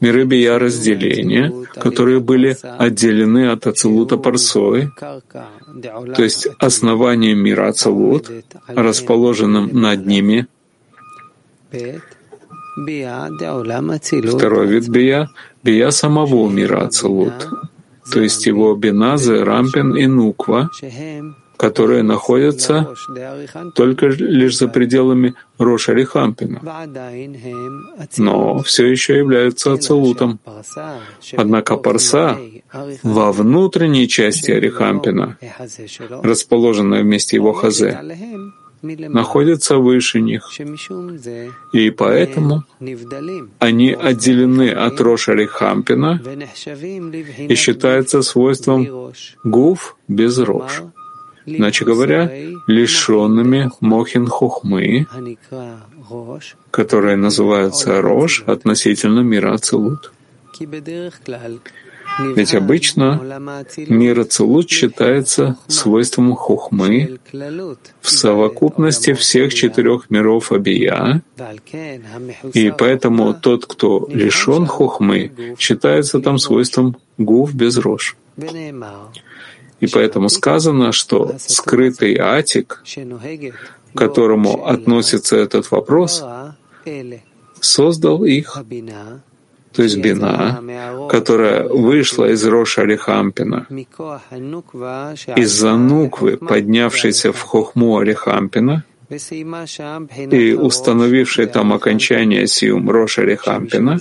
миры 0.01 0.25
бия 0.25 0.59
разделения, 0.59 1.53
которые 1.75 2.21
были 2.21 2.57
отделены 2.63 3.51
от 3.51 3.67
Ацелута 3.67 4.17
Парсой, 4.17 4.91
то 6.17 6.23
есть 6.23 6.49
основанием 6.59 7.39
мира 7.39 7.69
Ацелут, 7.69 8.31
расположенным 8.67 9.71
над 9.73 10.07
ними. 10.07 10.47
Второй 14.37 14.67
вид 14.67 14.89
бия— 14.89 15.29
бия 15.63 15.91
самого 15.91 16.49
мира 16.49 16.85
Ацелут, 16.85 17.49
то 18.13 18.21
есть 18.21 18.47
его 18.47 18.75
биназы, 18.75 19.45
рампин 19.45 19.97
и 19.97 20.07
нуква, 20.07 20.71
которые 21.59 22.03
находятся 22.05 22.95
только 23.75 24.07
лишь 24.07 24.57
за 24.57 24.69
пределами 24.69 25.35
Роша 25.59 25.93
Рихампина, 25.93 26.61
но 28.17 28.63
все 28.63 28.87
еще 28.87 29.19
являются 29.19 29.73
ацелутом. 29.73 30.39
Однако 31.37 31.77
парса 31.77 32.39
во 33.03 33.33
внутренней 33.33 34.09
части 34.09 34.53
Арихампина, 34.53 35.37
расположенная 36.23 37.03
вместе 37.03 37.37
его 37.37 37.53
хазе, 37.53 38.01
находится 38.81 39.79
выше 39.79 40.21
них. 40.21 40.49
И 41.73 41.91
поэтому 41.91 42.63
они 43.59 43.91
отделены 43.93 44.71
от 44.71 45.01
Роша 45.01 45.33
Рихампина 45.33 46.23
и 47.49 47.55
считаются 47.57 48.23
свойством 48.23 49.13
гуф 49.43 49.97
без 50.07 50.39
Рош 50.39 50.85
иначе 51.57 51.85
говоря, 51.85 52.31
лишенными 52.67 53.71
мохин 53.81 54.27
хухмы, 54.27 55.07
которые 56.71 57.17
называются 57.17 58.01
рож 58.01 58.43
относительно 58.47 59.21
мира 59.21 59.55
Ацелут. 59.55 60.13
Ведь 62.35 62.55
обычно 62.55 63.41
мир 63.77 64.21
Ацелут 64.21 64.69
считается 64.71 65.57
свойством 65.69 66.35
хухмы 66.35 67.19
в 68.01 68.11
совокупности 68.11 69.13
всех 69.13 69.55
четырех 69.55 70.11
миров 70.11 70.51
Абия, 70.51 71.23
и 72.55 72.73
поэтому 72.77 73.35
тот, 73.35 73.67
кто 73.67 74.09
лишен 74.11 74.67
хухмы, 74.67 75.55
считается 75.59 76.21
там 76.21 76.39
свойством 76.39 76.97
гуф 77.19 77.55
без 77.55 77.77
рож. 77.77 78.17
И 79.81 79.87
поэтому 79.87 80.29
сказано, 80.29 80.93
что 80.93 81.35
скрытый 81.39 82.17
атик, 82.19 82.83
к 83.95 83.99
которому 83.99 84.67
относится 84.67 85.37
этот 85.37 85.71
вопрос, 85.71 86.25
создал 87.61 88.25
их, 88.25 88.59
то 89.73 89.83
есть 89.83 89.99
бина, 89.99 90.61
которая 91.09 91.69
вышла 91.69 92.31
из 92.31 92.45
Роша 92.45 92.83
Алихампина, 92.83 93.67
из-за 95.37 95.77
нуквы, 95.77 96.37
поднявшейся 96.37 97.33
в 97.33 97.41
хохму 97.41 97.99
Алихампина, 97.99 98.85
и 100.31 100.55
установившей 100.55 101.47
там 101.47 101.73
окончание 101.73 102.47
сиум 102.47 102.91
Роша 102.91 103.23
Алихампина, 103.23 104.01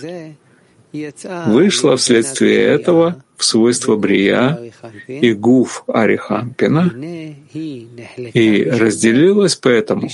вышла 1.47 1.97
вследствие 1.97 2.59
этого 2.61 3.23
в 3.35 3.43
свойство 3.45 3.95
Брия 3.95 4.59
и 5.07 5.33
Гуф 5.33 5.83
Арихампина 5.87 6.93
и 7.53 8.69
разделилась 8.69 9.55
поэтому 9.55 10.09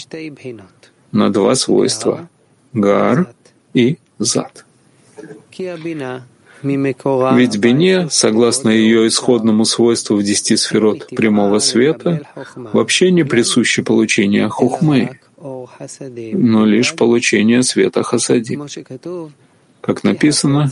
на 1.12 1.32
два 1.32 1.56
свойства— 1.56 2.30
Гар 2.74 3.34
и 3.74 3.98
Зад. 4.20 4.66
Ведь 6.64 7.58
Бине, 7.58 8.08
согласно 8.10 8.70
ее 8.70 9.08
исходному 9.08 9.66
свойству 9.66 10.16
в 10.16 10.24
десяти 10.24 10.56
сферот 10.56 11.08
прямого 11.08 11.60
света, 11.60 12.22
вообще 12.56 13.12
не 13.12 13.24
присуще 13.24 13.84
получение 13.84 14.48
хухмы, 14.48 15.20
но 15.38 16.66
лишь 16.66 16.96
получение 16.96 17.64
света 17.64 18.04
хасади. 18.04 18.58
Как 19.84 20.06
написано, 20.06 20.72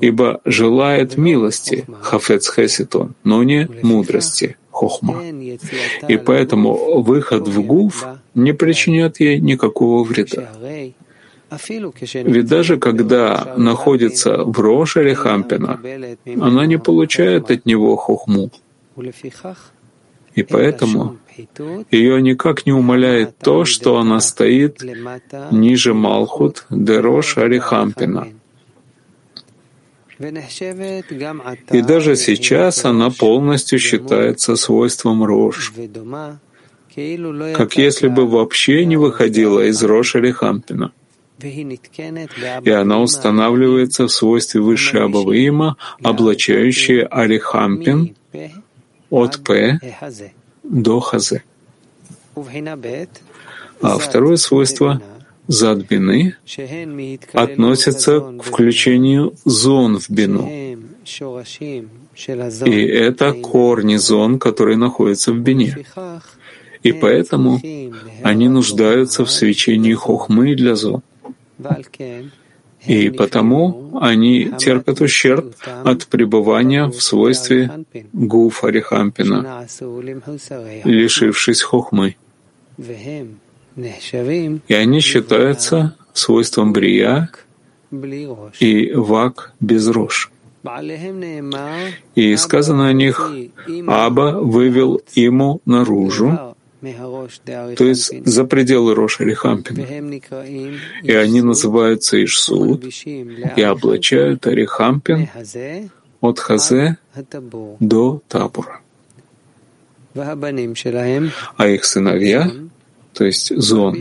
ибо 0.00 0.42
желает 0.44 1.16
милости, 1.16 1.86
хафец 2.02 2.54
хеситон, 2.54 3.14
но 3.24 3.42
не 3.42 3.66
мудрости, 3.82 4.58
хохма. 4.70 5.22
И 6.08 6.16
поэтому 6.18 7.00
выход 7.00 7.48
в 7.48 7.62
гуф 7.62 8.06
не 8.34 8.52
причиняет 8.52 9.18
ей 9.18 9.40
никакого 9.40 10.04
вреда. 10.04 10.50
Ведь 12.12 12.46
даже 12.46 12.76
когда 12.76 13.54
находится 13.56 14.44
в 14.44 14.60
Рошере 14.60 15.14
Хампина, 15.14 15.80
она 16.38 16.66
не 16.66 16.78
получает 16.78 17.50
от 17.50 17.64
него 17.64 17.96
хохму. 17.96 18.50
И 20.34 20.42
поэтому 20.42 21.16
ее 21.90 22.20
никак 22.20 22.66
не 22.66 22.72
умаляет 22.72 23.38
то, 23.38 23.64
что 23.64 23.96
она 23.96 24.20
стоит 24.20 24.82
ниже 25.50 25.94
Малхут 25.94 26.66
Дерош 26.68 27.38
Арихампина. 27.38 28.28
И 30.20 31.82
даже 31.82 32.16
сейчас 32.16 32.84
она 32.84 33.10
полностью 33.10 33.78
считается 33.78 34.56
свойством 34.56 35.24
Рош, 35.24 35.72
как 37.54 37.76
если 37.76 38.08
бы 38.08 38.26
вообще 38.26 38.84
не 38.84 38.96
выходила 38.96 39.60
из 39.60 39.82
Рош 39.82 40.16
Арихампина 40.16 40.92
и 41.42 42.70
она 42.70 43.00
устанавливается 43.00 44.06
в 44.06 44.12
свойстве 44.12 44.60
высшей 44.60 45.04
Абаваима, 45.04 45.76
облачающей 46.02 47.02
Арихампин 47.02 48.14
от 49.10 49.42
П 49.44 49.78
до 50.62 51.00
Хазе. 51.00 51.42
А 53.82 53.98
второе 53.98 54.36
свойство 54.36 55.00
задбины 55.46 56.36
относится 57.32 58.20
к 58.38 58.42
включению 58.42 59.34
зон 59.44 59.98
в 59.98 60.10
бину. 60.10 60.48
И 62.66 62.82
это 62.82 63.32
корни 63.32 63.96
зон, 63.96 64.38
которые 64.38 64.76
находятся 64.76 65.32
в 65.32 65.38
бине. 65.38 65.76
И 66.82 66.92
поэтому 66.92 67.60
они 68.22 68.48
нуждаются 68.48 69.24
в 69.24 69.30
свечении 69.30 69.94
хохмы 69.94 70.54
для 70.54 70.74
зон. 70.74 71.02
И 72.86 73.10
потому 73.10 73.98
они 74.00 74.50
терпят 74.58 75.00
ущерб 75.02 75.54
от 75.84 76.06
пребывания 76.06 76.86
в 76.86 77.02
свойстве 77.02 77.84
гуфа 78.12 78.68
Рихампина, 78.68 79.66
лишившись 80.84 81.62
хохмы. 81.62 82.16
И 83.76 84.74
они 84.74 85.00
считаются 85.00 85.96
свойством 86.12 86.72
брия 86.72 87.30
и 88.60 88.92
вак 88.94 89.52
без 89.60 89.88
рож. 89.88 90.30
И 92.14 92.36
сказано 92.36 92.88
о 92.88 92.92
них, 92.92 93.30
Аба 93.86 94.38
вывел 94.40 95.00
ему 95.14 95.60
наружу, 95.64 96.54
то 96.80 97.84
есть 97.84 98.26
за 98.26 98.44
пределы 98.44 98.94
Роша 98.94 99.24
Арихампина. 99.24 99.86
И 101.02 101.12
они 101.14 101.42
называются 101.42 102.22
Ишсуд 102.22 102.84
и 103.04 103.62
облачают 103.62 104.46
Арихампин 104.46 105.28
от 106.20 106.38
Хазе 106.38 106.98
до 107.80 108.22
Табура. 108.28 108.80
А 111.56 111.68
их 111.68 111.84
сыновья, 111.84 112.50
то 113.12 113.24
есть 113.24 113.54
Зон, 113.56 114.00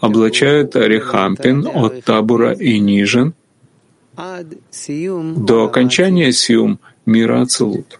облачают 0.00 0.76
Арихампин 0.76 1.66
от 1.66 2.04
Табура 2.04 2.52
и 2.52 2.78
Нижен 2.78 3.34
до 4.16 5.64
окончания 5.64 6.32
Сиум 6.32 6.78
мира 7.06 7.42
Ацелут. 7.42 7.98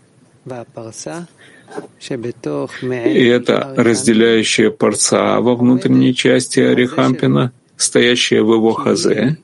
И 2.91 3.27
это 3.27 3.75
разделяющая 3.77 4.71
парца 4.71 5.41
во 5.41 5.55
внутренней 5.55 6.15
части 6.15 6.61
Арихампина, 6.61 7.53
стоящая 7.77 8.43
в 8.43 8.53
его 8.53 8.73
хазе, 8.73 9.39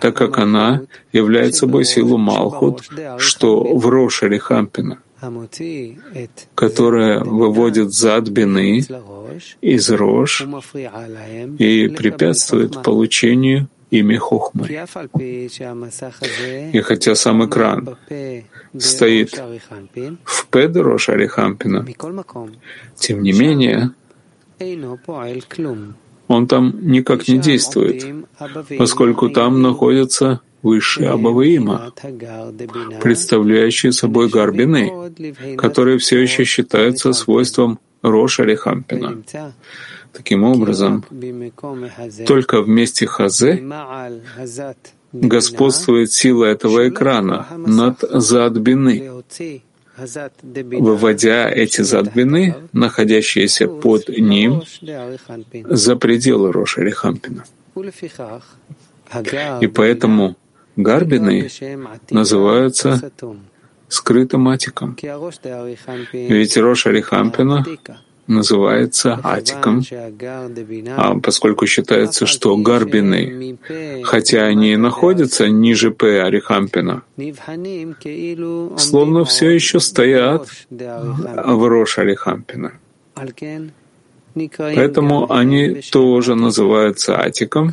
так 0.00 0.16
как 0.16 0.38
она 0.38 0.82
является 1.12 1.60
собой 1.60 1.84
силу 1.84 2.16
Малхут, 2.16 2.88
что 3.18 3.62
в 3.62 3.86
Рош 3.86 4.22
Арихампина, 4.22 4.98
которая 6.54 7.20
выводит 7.20 7.92
зад 7.92 8.28
бины 8.28 8.84
из 9.60 9.90
Рош 9.90 10.46
и 11.58 11.88
препятствует 11.88 12.82
получению 12.82 13.68
ими 13.90 14.16
Хохмы. 14.16 14.66
И 16.72 16.80
хотя 16.80 17.14
сам 17.14 17.44
экран 17.44 17.96
стоит 18.78 19.42
в 20.24 20.46
Педро 20.46 20.98
Шарихампина, 20.98 21.86
тем 22.96 23.22
не 23.22 23.32
менее, 23.32 23.90
он 26.28 26.46
там 26.46 26.78
никак 26.82 27.26
не 27.28 27.38
действует, 27.38 28.06
поскольку 28.78 29.30
там 29.30 29.62
находятся 29.62 30.40
высшие 30.62 31.10
Абаваима, 31.10 31.92
представляющие 33.00 33.92
собой 33.92 34.28
гарбины, 34.28 35.12
которые 35.56 35.98
все 35.98 36.20
еще 36.20 36.44
считаются 36.44 37.12
свойством 37.12 37.78
Роша 38.02 38.44
Рехампина. 38.44 39.22
Таким 40.12 40.44
образом, 40.44 41.04
только 42.26 42.62
вместе 42.62 43.06
Хазе 43.06 43.62
господствует 45.12 46.12
сила 46.12 46.44
этого 46.46 46.88
экрана 46.88 47.46
над 47.56 48.00
задбины, 48.00 49.10
выводя 49.96 51.50
эти 51.50 51.82
задбины, 51.82 52.54
находящиеся 52.72 53.68
под 53.68 54.08
ним, 54.08 54.62
за 55.64 55.96
пределы 55.96 56.52
Роша 56.52 56.82
Рихампина. 56.82 57.44
И 59.60 59.66
поэтому 59.66 60.36
гарбины 60.82 61.48
называются 62.10 63.10
скрытым 63.88 64.48
атиком. 64.48 64.96
Ведь 66.12 66.56
Роша 66.56 66.90
Рихампина 66.90 67.64
называется 68.30 69.18
Атиком, 69.22 69.82
а 70.96 71.18
поскольку 71.18 71.66
считается, 71.66 72.26
что 72.26 72.56
Гарбины, 72.56 73.58
хотя 74.04 74.44
они 74.44 74.72
и 74.72 74.76
находятся 74.76 75.48
ниже 75.48 75.90
П 75.90 76.22
Арихампина, 76.22 77.02
словно 78.78 79.24
все 79.24 79.50
еще 79.50 79.80
стоят 79.80 80.48
в 80.70 81.68
Рош 81.68 81.98
Арихампина. 81.98 82.72
Поэтому 84.34 85.32
они 85.32 85.80
тоже 85.90 86.34
называются 86.34 87.18
Атиком, 87.18 87.72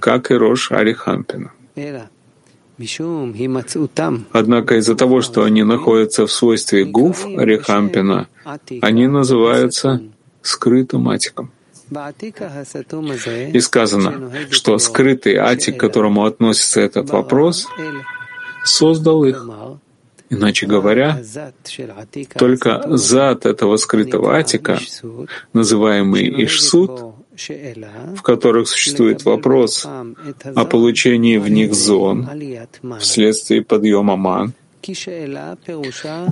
как 0.00 0.30
и 0.30 0.34
Рош 0.34 0.72
Арихампина. 0.72 1.52
Однако 4.32 4.76
из-за 4.76 4.94
того, 4.94 5.20
что 5.20 5.42
они 5.42 5.64
находятся 5.64 6.26
в 6.26 6.32
свойстве 6.32 6.84
гуф 6.84 7.26
Рехампина, 7.26 8.28
они 8.82 9.06
называются 9.08 10.00
скрытым 10.42 11.08
атиком. 11.08 11.50
И 13.52 13.60
сказано, 13.60 14.30
что 14.50 14.78
скрытый 14.78 15.36
атик, 15.36 15.76
к 15.76 15.80
которому 15.80 16.24
относится 16.24 16.80
этот 16.80 17.10
вопрос, 17.10 17.66
создал 18.64 19.24
их. 19.24 19.44
Иначе 20.30 20.66
говоря, 20.66 21.22
только 22.38 22.84
зад 22.96 23.46
этого 23.46 23.76
скрытого 23.76 24.36
атика, 24.36 24.78
называемый 25.52 26.44
Ишсуд, 26.44 27.14
в 28.16 28.22
которых 28.22 28.68
существует 28.68 29.24
вопрос 29.24 29.86
о 29.86 30.64
получении 30.64 31.38
в 31.38 31.48
них 31.48 31.74
зон 31.74 32.28
вследствие 33.00 33.62
подъема 33.62 34.16
ман, 34.16 34.52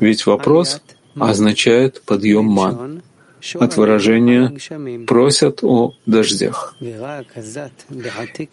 ведь 0.01 0.27
вопрос 0.27 0.81
означает 1.19 2.03
подъем 2.03 2.45
ман 2.45 3.03
от 3.55 3.77
выражения 3.77 4.53
«просят 5.07 5.63
о 5.63 5.95
дождях». 6.07 6.77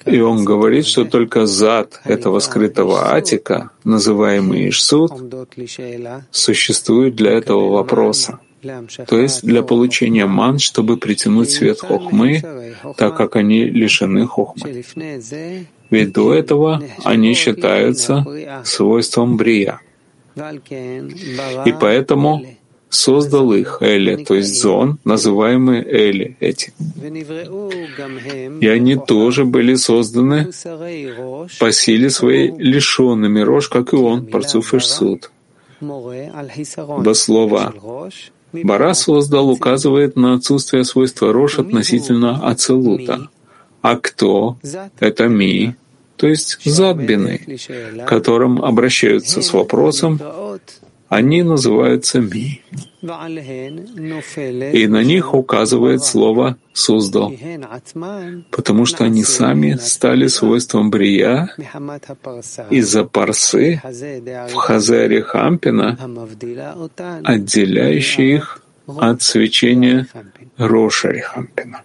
И 0.06 0.20
он 0.20 0.46
говорит, 0.46 0.86
что 0.86 1.06
только 1.06 1.46
зад 1.46 2.02
этого 2.04 2.40
скрытого 2.40 3.14
атика, 3.14 3.72
называемый 3.84 4.70
Ишсуд, 4.70 5.12
существует 6.32 7.16
для 7.16 7.32
этого 7.32 7.70
вопроса, 7.70 8.40
то 9.08 9.20
есть 9.20 9.44
для 9.44 9.62
получения 9.62 10.26
ман, 10.26 10.60
чтобы 10.60 10.98
притянуть 10.98 11.52
свет 11.52 11.80
хохмы, 11.82 12.42
так 12.98 13.18
как 13.18 13.36
они 13.36 13.66
лишены 13.66 14.26
хохмы. 14.26 14.84
Ведь 15.90 16.14
до 16.14 16.34
этого 16.34 16.82
они 17.04 17.34
считаются 17.34 18.26
свойством 18.64 19.38
брия. 19.38 19.80
И 21.66 21.74
поэтому 21.80 22.44
создал 22.94 23.54
их 23.54 23.78
Эли, 23.82 24.24
то 24.24 24.36
есть 24.36 24.62
Зон, 24.62 25.00
называемые 25.04 25.84
Эли 25.84 26.38
эти. 26.40 26.74
И 28.62 28.68
они 28.68 28.96
тоже 28.96 29.46
были 29.46 29.76
созданы 29.76 30.52
по 31.60 31.72
силе 31.72 32.10
своей 32.10 32.52
лишенными 32.58 33.42
рож, 33.42 33.70
как 33.70 33.94
и 33.94 33.96
он, 33.96 34.28
Парцуф 34.28 34.74
Ишсуд. 34.74 35.32
До 35.82 37.14
слова 37.14 37.74
Бара 38.54 38.94
создал 38.94 39.50
указывает 39.50 40.16
на 40.16 40.36
отсутствие 40.36 40.84
свойства 40.84 41.34
рож 41.34 41.60
относительно 41.60 42.48
Ацелута. 42.48 43.30
А 43.82 43.98
кто? 43.98 44.58
Это 45.00 45.28
Ми, 45.28 45.76
то 46.16 46.28
есть 46.28 46.60
Задбины, 46.64 47.42
к 47.98 48.06
которым 48.06 48.64
обращаются 48.64 49.42
с 49.42 49.52
вопросом 49.52 50.22
они 51.16 51.44
называются 51.44 52.20
ми. 52.20 52.62
И 53.02 54.88
на 54.88 55.04
них 55.04 55.34
указывает 55.34 56.04
слово 56.04 56.58
«создал», 56.74 57.34
потому 58.50 58.86
что 58.86 59.04
они 59.04 59.24
сами 59.24 59.74
стали 59.74 60.28
свойством 60.28 60.90
брия 60.90 61.50
из-за 62.70 63.04
парсы 63.04 63.82
в 63.84 64.54
Хазере 64.54 65.22
Хампина, 65.22 66.00
отделяющей 67.24 68.36
их 68.36 68.64
от 68.88 69.22
свечения 69.22 70.08
Рошари 70.58 71.20
Хампина. 71.20 71.82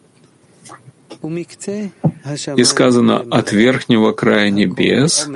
И 2.57 2.65
сказано 2.65 3.27
«от 3.29 3.51
верхнего 3.53 4.13
края 4.13 4.51
небес», 4.51 5.29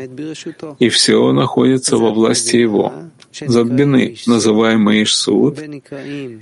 и 0.78 0.88
все 0.88 1.32
находится 1.32 1.96
во 1.96 2.12
власти 2.12 2.56
Его. 2.56 2.92
Задбины, 3.32 4.16
называемый 4.26 5.02
Ишсуд 5.04 5.58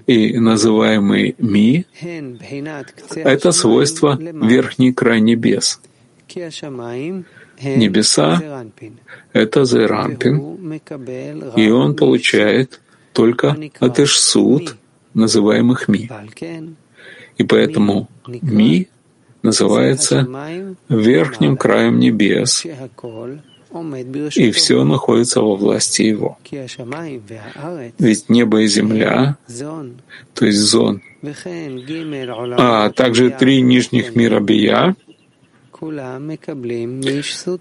и 0.06 0.38
называемый 0.38 1.34
Ми, 1.38 1.86
это 3.14 3.52
свойство 3.52 4.18
верхний 4.20 4.92
край 4.92 5.20
небес. 5.20 5.80
Небеса— 7.62 8.64
это 9.32 9.64
Зерампин, 9.64 10.80
и 11.56 11.70
он 11.70 11.94
получает 11.94 12.80
только 13.12 13.56
от 13.78 14.00
Ишсуд, 14.00 14.76
называемых 15.14 15.88
Ми. 15.88 16.08
И 17.38 17.44
поэтому 17.44 18.08
Ми 18.26 18.88
называется 19.42 20.26
верхним 20.88 21.56
краем 21.56 21.98
небес, 21.98 22.66
и 24.36 24.50
все 24.50 24.84
находится 24.84 25.40
во 25.40 25.54
власти 25.56 26.02
Его. 26.02 26.38
Ведь 27.98 28.28
небо 28.28 28.62
и 28.62 28.66
земля, 28.66 29.36
то 30.34 30.46
есть 30.46 30.58
зон, 30.58 31.02
а 32.58 32.90
также 32.90 33.30
три 33.30 33.62
нижних 33.62 34.16
мира 34.16 34.40
Бия, 34.40 34.96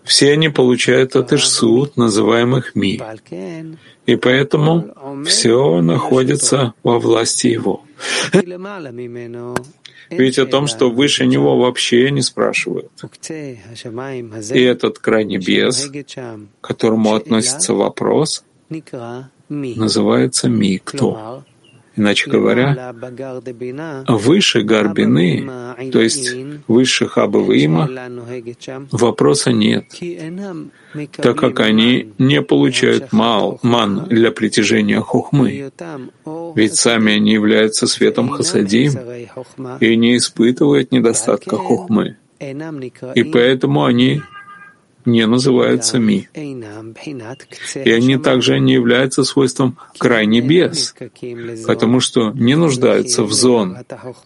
все 0.04 0.32
они 0.34 0.50
получают 0.50 1.16
от 1.16 1.32
Ишсут, 1.32 1.96
называемых 1.96 2.76
Ми. 2.76 3.00
И 4.06 4.16
поэтому 4.16 4.94
все 5.26 5.82
находится 5.82 6.74
во 6.84 7.00
власти 7.00 7.48
Его. 7.48 7.84
Ведь 10.10 10.40
о 10.40 10.46
том, 10.46 10.68
что 10.68 10.90
выше 10.90 11.26
него 11.26 11.58
вообще 11.58 12.12
не 12.12 12.22
спрашивают. 12.22 12.92
И 14.54 14.62
этот 14.62 15.00
край 15.00 15.26
небес, 15.26 15.90
к 16.62 16.68
которому 16.68 17.16
относится 17.16 17.74
вопрос, 17.74 18.44
называется 19.50 20.50
ми, 20.50 20.78
кто. 20.84 21.44
Иначе 21.96 22.30
говоря, 22.30 22.94
выше 24.08 24.62
Гарбины, 24.62 25.50
то 25.92 26.00
есть 26.00 26.34
выше 26.68 27.08
Хабавима, 27.08 27.90
вопроса 28.92 29.52
нет, 29.52 29.86
так 31.18 31.38
как 31.38 31.60
они 31.60 32.14
не 32.18 32.42
получают 32.42 33.12
мал, 33.12 33.60
ман 33.64 34.06
для 34.06 34.32
притяжения 34.32 35.02
хухмы, 35.02 35.72
ведь 36.56 36.76
сами 36.76 37.14
они 37.14 37.34
являются 37.34 37.88
светом 37.88 38.30
хасадим 38.30 38.94
и 39.80 39.96
не 39.96 40.18
испытывают 40.18 40.92
недостатка 40.92 41.58
хухмы, 41.58 42.18
и 42.40 43.24
поэтому 43.24 43.84
они 43.84 44.22
не 45.12 45.26
называются 45.28 46.00
ми. 46.00 46.28
И 47.88 47.92
они 47.92 48.18
также 48.18 48.60
не 48.60 48.74
являются 48.74 49.24
свойством 49.24 49.78
край 49.98 50.26
небес, 50.26 50.96
потому 51.68 52.00
что 52.00 52.32
не 52.32 52.56
нуждаются 52.56 53.24
в 53.24 53.34
зон, 53.34 53.78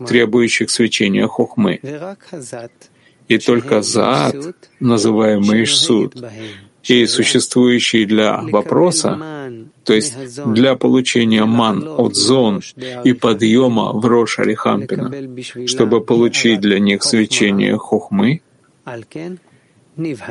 требующих 0.08 0.70
свечения 0.70 1.28
хохмы. 1.28 1.80
И 3.28 3.38
только 3.38 3.82
зад, 3.82 4.36
называемый 4.80 5.64
Ишсуд, 5.64 6.16
и 6.84 7.06
существующий 7.06 8.06
для 8.06 8.42
вопроса, 8.42 9.20
то 9.86 9.94
есть 9.94 10.16
для 10.46 10.76
получения 10.76 11.46
ман 11.46 11.88
от 11.98 12.16
зон 12.16 12.62
и 13.04 13.14
подъема 13.14 13.94
в 13.94 14.06
Рош 14.06 14.40
Арихампина, 14.40 15.12
чтобы 15.68 16.02
получить 16.02 16.60
для 16.60 16.80
них 16.80 17.04
свечение 17.04 17.78
хохмы, 17.78 18.42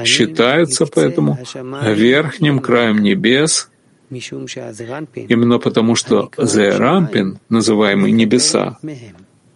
считаются 0.04 0.86
поэтому 0.86 1.38
верхним 1.82 2.60
краем 2.60 2.98
небес, 2.98 3.70
именно 4.10 5.58
потому 5.58 5.94
что 5.94 6.30
Зерампин, 6.36 7.38
называемый 7.48 8.12
небеса, 8.12 8.78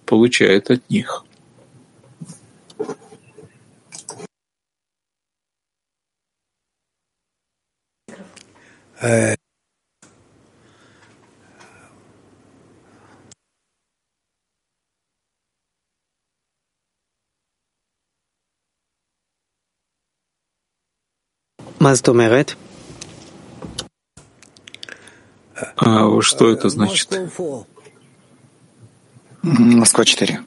получает 0.04 0.70
от 0.70 0.88
них. 0.88 1.24
А 25.76 26.20
что 26.20 26.50
это 26.50 26.68
значит? 26.68 27.08
Москва 29.42 30.04
4. 30.04 30.40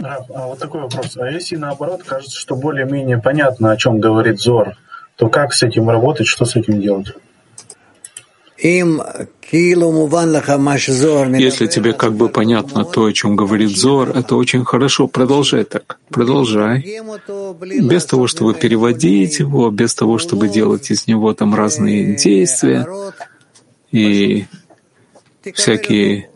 А 0.00 0.46
вот 0.46 0.58
такой 0.58 0.80
вопрос. 0.80 1.16
А 1.16 1.30
если 1.30 1.56
наоборот 1.56 2.02
кажется, 2.02 2.38
что 2.38 2.56
более-менее 2.56 3.18
понятно, 3.18 3.70
о 3.70 3.76
чем 3.76 4.00
говорит 4.00 4.40
Зор, 4.40 4.76
то 5.16 5.28
как 5.28 5.52
с 5.52 5.62
этим 5.62 5.88
работать, 5.88 6.26
что 6.26 6.44
с 6.44 6.56
этим 6.56 6.80
делать? 6.80 7.14
Если 11.38 11.66
тебе 11.66 11.92
как 11.92 12.14
бы 12.14 12.28
понятно 12.28 12.84
то, 12.84 13.04
о 13.04 13.12
чем 13.12 13.36
говорит 13.36 13.70
Зор, 13.70 14.10
это 14.10 14.36
очень 14.36 14.64
хорошо. 14.64 15.08
Продолжай 15.08 15.64
так. 15.64 15.98
Продолжай. 16.08 17.00
Без 17.82 18.06
того, 18.06 18.28
чтобы 18.28 18.54
переводить 18.54 19.40
его, 19.40 19.70
без 19.70 19.94
того, 19.94 20.18
чтобы 20.18 20.48
делать 20.48 20.90
из 20.90 21.06
него 21.06 21.34
там 21.34 21.54
разные 21.54 22.16
действия 22.16 22.86
и 23.90 24.46
всякие 25.54 26.30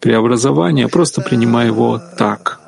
преобразования, 0.00 0.88
просто 0.88 1.22
принимай 1.22 1.66
его 1.68 2.00
так. 2.18 2.60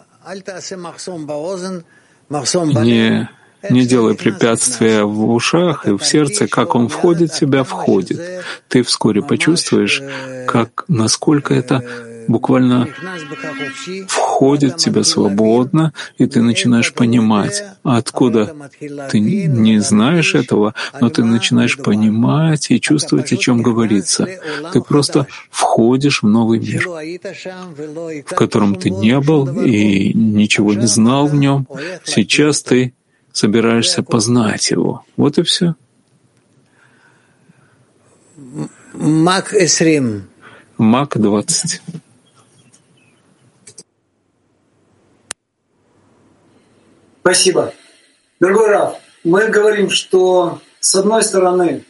Не 2.83 3.29
Не 3.71 3.87
делай 3.87 4.14
препятствия 4.14 5.05
в 5.05 5.31
ушах 5.31 5.87
и 5.87 5.93
в 5.93 6.05
сердце, 6.05 6.47
как 6.49 6.75
он 6.75 6.89
входит 6.89 7.33
в 7.33 7.39
тебя, 7.39 7.64
входит. 7.64 8.21
Ты 8.69 8.83
вскоре 8.83 9.23
почувствуешь, 9.23 10.03
как, 10.47 10.85
насколько 10.89 11.55
это 11.55 11.83
буквально 12.29 12.89
входит 14.09 14.75
в 14.75 14.77
тебя 14.77 15.05
свободно, 15.05 15.93
и 16.19 16.27
ты 16.27 16.43
начинаешь 16.43 16.93
понимать, 16.93 17.64
откуда 17.83 18.55
ты 19.11 19.21
не 19.21 19.79
знаешь 19.79 20.35
этого, 20.35 20.75
но 21.01 21.09
ты 21.09 21.25
начинаешь 21.25 21.77
понимать 21.77 22.71
и 22.71 22.81
чувствовать, 22.81 23.33
о 23.33 23.37
чем 23.37 23.62
говорится. 23.62 24.29
Ты 24.73 24.81
просто 24.81 25.27
входишь 25.51 26.23
в 26.23 26.29
новый 26.29 26.59
мир, 26.59 26.89
в 28.27 28.35
котором 28.35 28.75
ты 28.75 28.91
не 28.91 29.19
был 29.21 29.62
и 29.62 30.12
ничего 30.12 30.75
не 30.75 30.87
знал 30.87 31.27
в 31.27 31.35
нем. 31.35 31.67
Сейчас 32.05 32.62
ты 32.62 32.93
собираешься 33.37 34.03
познать 34.03 34.70
его. 34.70 35.05
Вот 35.18 35.37
и 35.37 35.43
все. 35.43 35.74
Мак 38.95 39.51
20. 39.51 40.22
Мак 40.78 41.18
20. 41.20 41.82
Спасибо. 47.20 47.74
Дорогой 48.41 48.68
Раф, 48.70 48.95
мы 49.22 49.49
говорим, 49.49 49.91
что 49.91 50.62
с 50.80 50.95
одной 50.95 51.22
стороны 51.22 51.84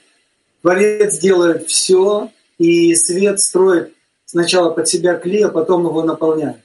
Творец 0.63 1.19
делает 1.19 1.69
все, 1.69 2.33
и 2.59 2.93
свет 2.97 3.39
строит 3.39 3.95
сначала 4.25 4.71
под 4.71 4.89
себя 4.89 5.15
клей, 5.15 5.45
а 5.45 5.51
потом 5.51 5.85
его 5.87 6.03
наполняет. 6.03 6.57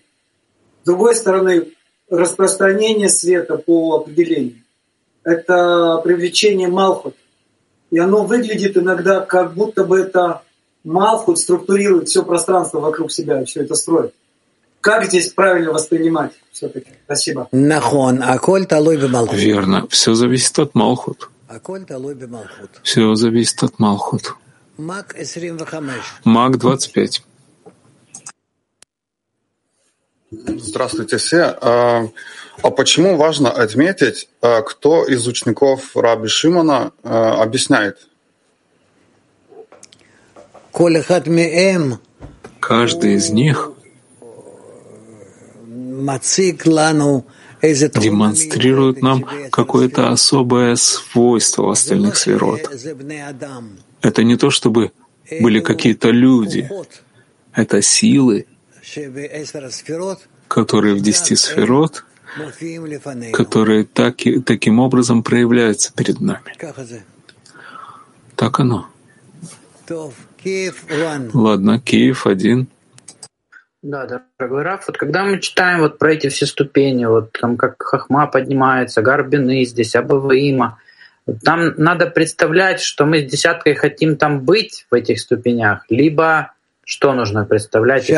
С 0.82 0.86
другой 0.88 1.15
стороны, 1.15 1.67
распространение 2.09 3.09
света 3.09 3.57
по 3.57 3.97
определению— 3.97 4.55
это 5.24 6.01
привлечение 6.03 6.67
Малхут. 6.67 7.15
И 7.91 7.99
оно 7.99 8.24
выглядит 8.24 8.78
иногда, 8.78 9.22
как 9.22 9.53
будто 9.53 9.84
бы 9.84 9.99
это 9.99 10.41
Малхут 10.84 11.39
структурирует 11.39 12.09
все 12.09 12.24
пространство 12.24 12.80
вокруг 12.80 13.11
себя, 13.11 13.43
все 13.45 13.61
это 13.61 13.76
строит. 13.76 14.13
Как 14.80 15.05
здесь 15.05 15.30
правильно 15.30 15.72
воспринимать 15.72 16.32
все-таки? 16.51 16.89
Спасибо. 17.05 17.47
Верно. 19.38 19.88
Все 19.89 20.15
зависит 20.15 20.57
от 20.57 20.74
Малхут. 20.74 21.30
Все 22.82 23.13
зависит 23.13 23.61
от 23.61 23.78
Малхут. 23.78 24.36
Маг 26.24 26.57
25. 26.57 27.24
Здравствуйте 30.32 31.17
все. 31.17 31.57
А, 31.61 32.07
а 32.63 32.71
почему 32.71 33.17
важно 33.17 33.51
отметить, 33.51 34.29
а, 34.41 34.61
кто 34.61 35.03
из 35.05 35.27
учеников 35.27 35.95
Раби 35.95 36.29
Шимона 36.29 36.93
а, 37.03 37.43
объясняет? 37.43 38.07
Каждый 42.61 43.15
из 43.15 43.29
них 43.29 43.73
демонстрирует 47.61 49.01
нам 49.01 49.25
какое-то 49.51 50.11
особое 50.11 50.77
свойство 50.77 51.73
остальных 51.73 52.15
сферот. 52.15 52.61
Это 54.01 54.23
не 54.23 54.38
то, 54.38 54.49
чтобы 54.49 54.93
были 55.41 55.59
какие-то 55.59 56.09
люди. 56.09 56.69
Это 57.53 57.82
силы, 57.82 58.45
которые 60.48 60.96
в 60.96 61.02
десяти 61.02 61.36
сферот, 61.36 62.04
которые 63.34 63.86
так 63.86 64.26
и, 64.26 64.39
таким 64.42 64.80
образом 64.80 65.24
проявляются 65.24 65.94
перед 65.94 66.20
нами. 66.20 66.56
Так 68.36 68.60
оно. 68.60 68.88
Ладно, 71.34 71.80
Киев 71.80 72.26
один. 72.26 72.68
Да, 73.82 74.22
дорогой 74.38 74.62
Раф, 74.62 74.86
вот 74.88 74.98
когда 74.98 75.24
мы 75.26 75.39
читаем 75.39 75.80
вот 75.80 75.98
про 75.98 76.14
эти 76.14 76.30
все 76.30 76.46
ступени, 76.46 77.06
вот 77.06 77.32
там 77.32 77.58
как 77.58 77.82
Хахма 77.82 78.28
поднимается, 78.28 79.02
Гарбины 79.02 79.66
здесь, 79.66 79.96
Абаваима, 79.96 80.78
там 81.44 81.74
надо 81.78 82.08
представлять, 82.08 82.80
что 82.80 83.06
мы 83.06 83.22
с 83.22 83.32
десяткой 83.32 83.74
хотим 83.74 84.18
там 84.18 84.42
быть 84.42 84.86
в 84.92 84.94
этих 84.94 85.20
ступенях, 85.20 85.86
либо 85.89 86.54
что 86.86 87.13
нужно 87.13 87.45
представлять? 87.45 88.09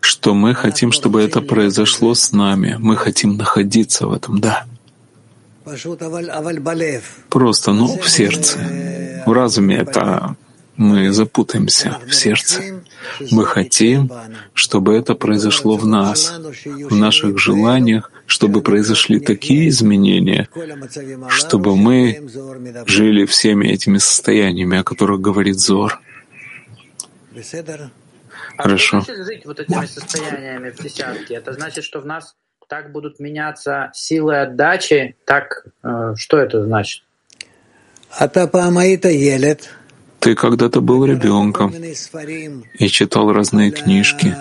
Что 0.00 0.34
мы 0.34 0.54
хотим, 0.54 0.92
чтобы 0.92 1.22
это 1.22 1.40
произошло 1.40 2.14
с 2.14 2.32
нами. 2.32 2.76
Мы 2.78 2.96
хотим 2.96 3.36
находиться 3.36 4.06
в 4.06 4.12
этом, 4.12 4.40
да. 4.40 4.64
Просто, 7.28 7.72
ну, 7.72 7.98
в 7.98 8.08
сердце. 8.08 8.58
В 9.26 9.32
разуме 9.32 9.76
это 9.76 10.36
мы 10.78 11.12
запутаемся 11.12 12.00
в 12.06 12.14
сердце. 12.14 12.82
Мы 13.32 13.44
хотим, 13.44 14.10
чтобы 14.54 14.96
это 14.96 15.14
произошло 15.14 15.76
в 15.76 15.86
нас, 15.86 16.32
в 16.64 16.94
наших 16.94 17.38
желаниях, 17.38 18.12
чтобы 18.26 18.62
произошли 18.62 19.18
такие 19.18 19.68
изменения, 19.68 20.48
чтобы 21.28 21.76
мы 21.76 22.22
жили 22.86 23.26
всеми 23.26 23.66
этими 23.66 23.98
состояниями, 23.98 24.78
о 24.78 24.84
которых 24.84 25.20
говорит 25.20 25.58
Зор. 25.58 26.00
Хорошо. 28.56 29.04
А 29.06 29.24
жить 29.24 29.46
вот 29.46 29.60
этими 29.60 29.86
состояниями 29.86 30.70
в 30.70 30.82
десятке? 30.82 31.34
Это 31.34 31.52
значит, 31.52 31.84
что 31.84 32.00
в 32.00 32.06
нас 32.06 32.34
так 32.68 32.92
будут 32.92 33.18
меняться 33.18 33.90
силы 33.94 34.36
отдачи? 34.36 35.16
Так, 35.24 35.66
э, 35.82 36.14
что 36.16 36.38
это 36.38 36.64
значит? 36.64 37.02
Ты 40.20 40.34
когда-то 40.34 40.80
был 40.80 41.04
ребенком 41.04 41.72
и 42.74 42.88
читал 42.88 43.32
разные 43.32 43.70
книжки, 43.70 44.34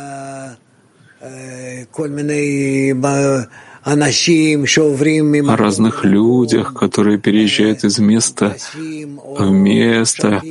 о 5.50 5.56
разных 5.56 6.04
людях, 6.04 6.74
которые 6.74 7.18
переезжают 7.18 7.86
из 7.86 8.00
места 8.00 8.56
в 9.40 9.50
место, 9.50 10.42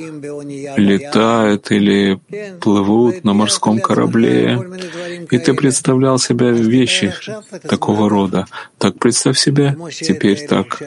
летают 0.76 1.70
или 1.70 2.18
плывут 2.60 3.24
на 3.24 3.34
морском 3.34 3.78
корабле. 3.80 4.58
И 5.30 5.38
ты 5.38 5.52
представлял 5.52 6.18
себя 6.18 6.50
вещи 6.50 7.12
такого 7.68 8.08
рода. 8.08 8.46
Так 8.78 8.98
представь 8.98 9.38
себя 9.38 9.76
теперь 9.90 10.46
так, 10.46 10.82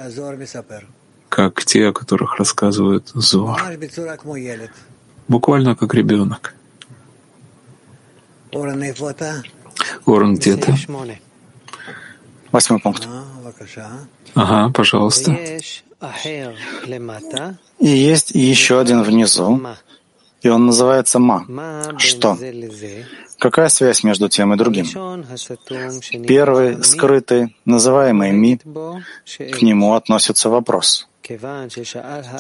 как 1.30 1.64
те, 1.64 1.88
о 1.88 1.94
которых 1.94 2.38
рассказывает 2.38 3.10
Зор. 3.14 3.62
Буквально 5.28 5.76
как 5.76 5.94
ребенок. 5.94 6.56
Орен, 10.06 10.36
где 10.36 10.58
ты? 10.58 10.76
Восьмой 12.52 12.80
пункт. 12.80 13.08
Ага, 14.36 14.72
пожалуйста. 14.74 15.32
И 17.80 17.88
есть 17.88 18.32
еще 18.32 18.80
один 18.80 19.04
внизу, 19.04 19.62
и 20.42 20.48
он 20.50 20.66
называется 20.66 21.20
«ма». 21.20 21.46
Что? 21.98 22.38
Какая 23.38 23.70
связь 23.70 24.04
между 24.04 24.30
тем 24.30 24.54
и 24.54 24.58
другим? 24.58 24.86
Первый, 26.26 26.84
скрытый, 26.84 27.56
называемый 27.66 28.32
«ми», 28.32 28.58
к 28.58 29.62
нему 29.62 29.94
относится 29.96 30.50
вопрос. 30.50 31.09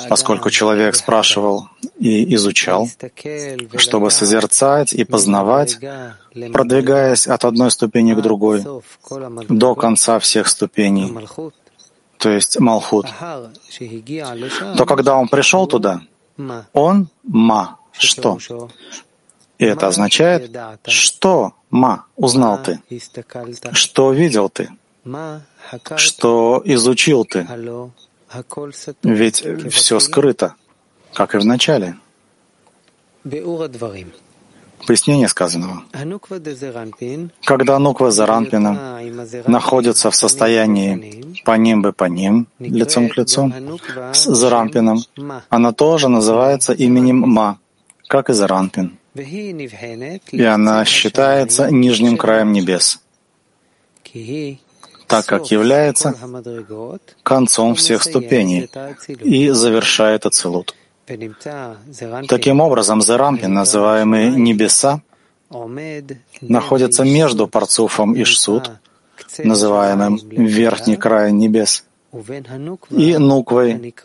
Поскольку 0.09 0.49
человек 0.49 0.95
спрашивал 0.95 1.69
и 1.97 2.35
изучал, 2.35 2.87
чтобы 3.77 4.11
созерцать 4.11 4.93
и 4.93 5.03
познавать, 5.03 5.77
продвигаясь 6.53 7.27
от 7.27 7.45
одной 7.45 7.71
ступени 7.71 8.13
к 8.13 8.21
другой, 8.21 8.63
до 9.49 9.75
конца 9.75 10.19
всех 10.19 10.47
ступеней, 10.47 11.15
то 12.17 12.29
есть 12.29 12.59
Малхут, 12.59 13.07
то 14.77 14.85
когда 14.85 15.15
он 15.15 15.27
пришел 15.27 15.67
туда, 15.67 16.01
он 16.73 17.09
Ма, 17.23 17.77
что? 17.91 18.37
И 19.57 19.65
это 19.65 19.87
означает, 19.87 20.57
что 20.85 21.53
Ма 21.69 22.05
узнал 22.15 22.61
ты, 22.63 22.81
что 23.73 24.11
видел 24.11 24.49
ты, 24.49 24.69
что 25.97 26.61
изучил 26.65 27.25
ты, 27.25 27.47
ведь 29.03 29.45
все 29.71 29.99
скрыто, 29.99 30.55
как 31.13 31.35
и 31.35 31.37
в 31.37 31.45
начале. 31.45 31.95
Пояснение 34.87 35.27
сказанного. 35.27 35.83
Когда 37.43 37.79
Нуква 37.79 38.11
Заранпина 38.11 39.01
находится 39.47 40.09
в 40.09 40.15
состоянии 40.15 41.43
по 41.43 41.57
ним 41.57 41.81
бы 41.81 41.91
по 41.91 42.05
ним, 42.05 42.47
лицом 42.59 43.09
к 43.09 43.17
лицу, 43.17 43.51
с 44.13 44.23
Заранпином, 44.23 44.99
она 45.49 45.73
тоже 45.73 46.07
называется 46.07 46.73
именем 46.73 47.19
Ма, 47.19 47.59
как 48.07 48.29
и 48.29 48.33
Заранпин. 48.33 48.97
И 50.31 50.43
она 50.43 50.85
считается 50.85 51.69
нижним 51.71 52.17
краем 52.17 52.51
небес, 52.53 53.01
так 55.09 55.25
как 55.25 55.51
является 55.51 56.15
концом 57.23 57.75
всех 57.75 58.03
ступеней 58.03 58.69
и 59.19 59.49
завершает 59.49 60.25
Ацилут. 60.25 60.75
Таким 62.27 62.61
образом, 62.61 63.01
Зерампин, 63.01 63.51
называемый 63.53 64.29
небеса, 64.29 65.01
находится 66.41 67.03
между 67.03 67.47
Парцуфом 67.47 68.13
и 68.13 68.23
Шсут, 68.23 68.71
называемым 69.39 70.17
верхний 70.29 70.95
край 70.95 71.31
небес, 71.31 71.83
и 72.91 73.17
Нуквой, 73.17 73.95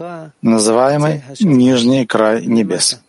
называемый 0.40 1.22
нижний 1.40 2.06
край 2.06 2.46
небес. 2.46 3.00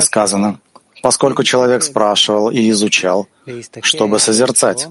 Сказано, 0.00 0.58
поскольку 1.02 1.42
человек 1.42 1.82
спрашивал 1.82 2.50
и 2.50 2.70
изучал, 2.70 3.28
чтобы 3.82 4.18
созерцать. 4.18 4.88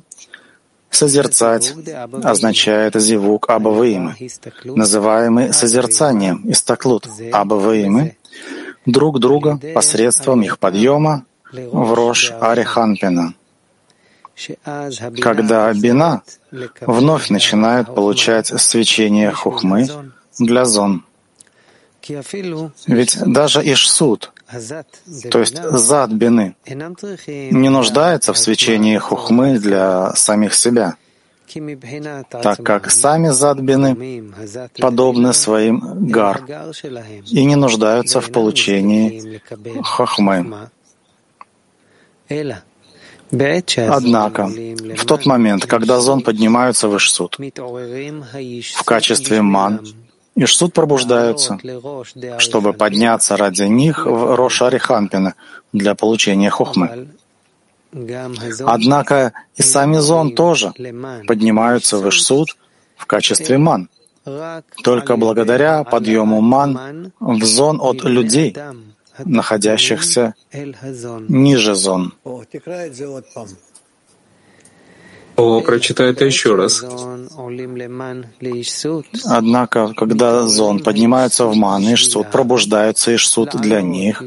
Созерцать 0.89 1.73
означает 2.21 2.95
зивук 2.95 3.49
абаваимы, 3.49 4.15
называемый 4.65 5.53
созерцанием 5.53 6.43
истаклут 6.51 7.07
абаваимы, 7.31 8.17
друг 8.85 9.19
друга 9.19 9.57
посредством 9.73 10.41
их 10.41 10.59
подъема 10.59 11.25
в 11.53 11.93
рожь 11.93 12.33
Ариханпина, 12.41 13.33
когда 15.21 15.73
бина 15.73 16.23
вновь 16.81 17.29
начинает 17.29 17.95
получать 17.95 18.47
свечение 18.47 19.31
хухмы 19.31 19.87
для 20.39 20.65
зон. 20.65 21.05
Ведь 22.87 23.17
даже 23.25 23.61
Ишсуд, 23.61 24.31
то 25.31 25.39
есть 25.39 25.61
зад 25.63 26.11
бины, 26.11 26.55
не 26.67 27.69
нуждается 27.69 28.33
в 28.33 28.37
свечении 28.37 28.97
хухмы 28.97 29.59
для 29.59 30.13
самих 30.15 30.53
себя, 30.53 30.95
так 32.29 32.63
как 32.63 32.91
сами 32.91 33.29
зад 33.29 33.59
бины 33.59 34.31
подобны 34.79 35.33
своим 35.33 36.07
гар 36.07 36.43
и 37.29 37.45
не 37.45 37.55
нуждаются 37.55 38.21
в 38.21 38.31
получении 38.31 39.41
хохмы. 39.81 40.69
Однако, 43.89 44.49
в 44.97 45.05
тот 45.05 45.25
момент, 45.25 45.65
когда 45.65 45.99
зон 46.01 46.21
поднимаются 46.21 46.87
в 46.89 46.97
Ишсуд 46.97 47.37
в 47.37 48.83
качестве 48.83 49.41
ман, 49.41 49.81
Ишсуд 50.35 50.73
пробуждаются, 50.73 51.59
чтобы 52.37 52.73
подняться 52.73 53.37
ради 53.37 53.63
них 53.63 54.05
в 54.05 54.35
Роша 54.35 54.67
Ариханпина 54.67 55.35
для 55.73 55.93
получения 55.95 56.49
хохмы. 56.49 57.09
Однако 58.65 59.33
и 59.55 59.61
сами 59.61 59.97
зон 59.97 60.33
тоже 60.35 60.71
поднимаются 61.27 61.97
в 61.97 62.07
Ишсуд 62.07 62.55
в 62.95 63.05
качестве 63.05 63.57
ман, 63.57 63.89
только 64.83 65.17
благодаря 65.17 65.83
подъему 65.83 66.39
ман 66.39 67.11
в 67.19 67.43
зон 67.43 67.81
от 67.81 68.03
людей, 68.03 68.55
находящихся 69.25 70.35
ниже 71.27 71.75
зон. 71.75 72.13
Прочитай 75.65 76.11
это 76.11 76.25
еще 76.25 76.55
раз. 76.55 76.83
Однако, 79.25 79.93
когда 79.93 80.47
зон 80.47 80.79
поднимается 80.79 81.45
в 81.45 81.55
ман, 81.55 81.83
Ишсуд 81.93 82.31
пробуждается 82.31 83.15
Ишсуд 83.15 83.55
для 83.55 83.81
них, 83.81 84.23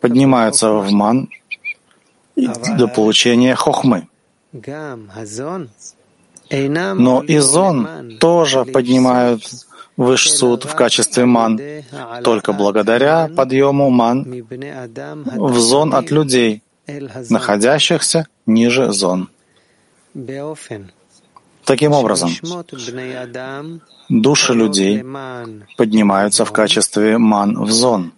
поднимаются 0.00 0.72
в 0.72 0.90
ман 0.92 1.28
до 2.36 2.88
получения 2.88 3.54
хохмы. 3.54 4.08
Но 6.50 7.22
и 7.22 7.38
зон 7.38 7.88
тоже 8.20 8.64
поднимают 8.64 9.42
в 9.96 10.14
Ишсуд 10.14 10.64
в 10.64 10.74
качестве 10.74 11.24
ман, 11.24 11.60
только 12.22 12.52
благодаря 12.52 13.28
подъему 13.34 13.90
ман 13.90 14.44
в 15.36 15.58
зон 15.58 15.94
от 15.94 16.10
людей, 16.10 16.62
находящихся 17.30 18.26
ниже 18.46 18.92
зон. 18.92 19.28
Таким 21.64 21.92
образом, 21.92 22.30
души 24.08 24.54
людей 24.54 25.04
поднимаются 25.76 26.44
в 26.44 26.52
качестве 26.52 27.18
ман 27.18 27.60
в 27.64 27.70
зон. 27.72 28.12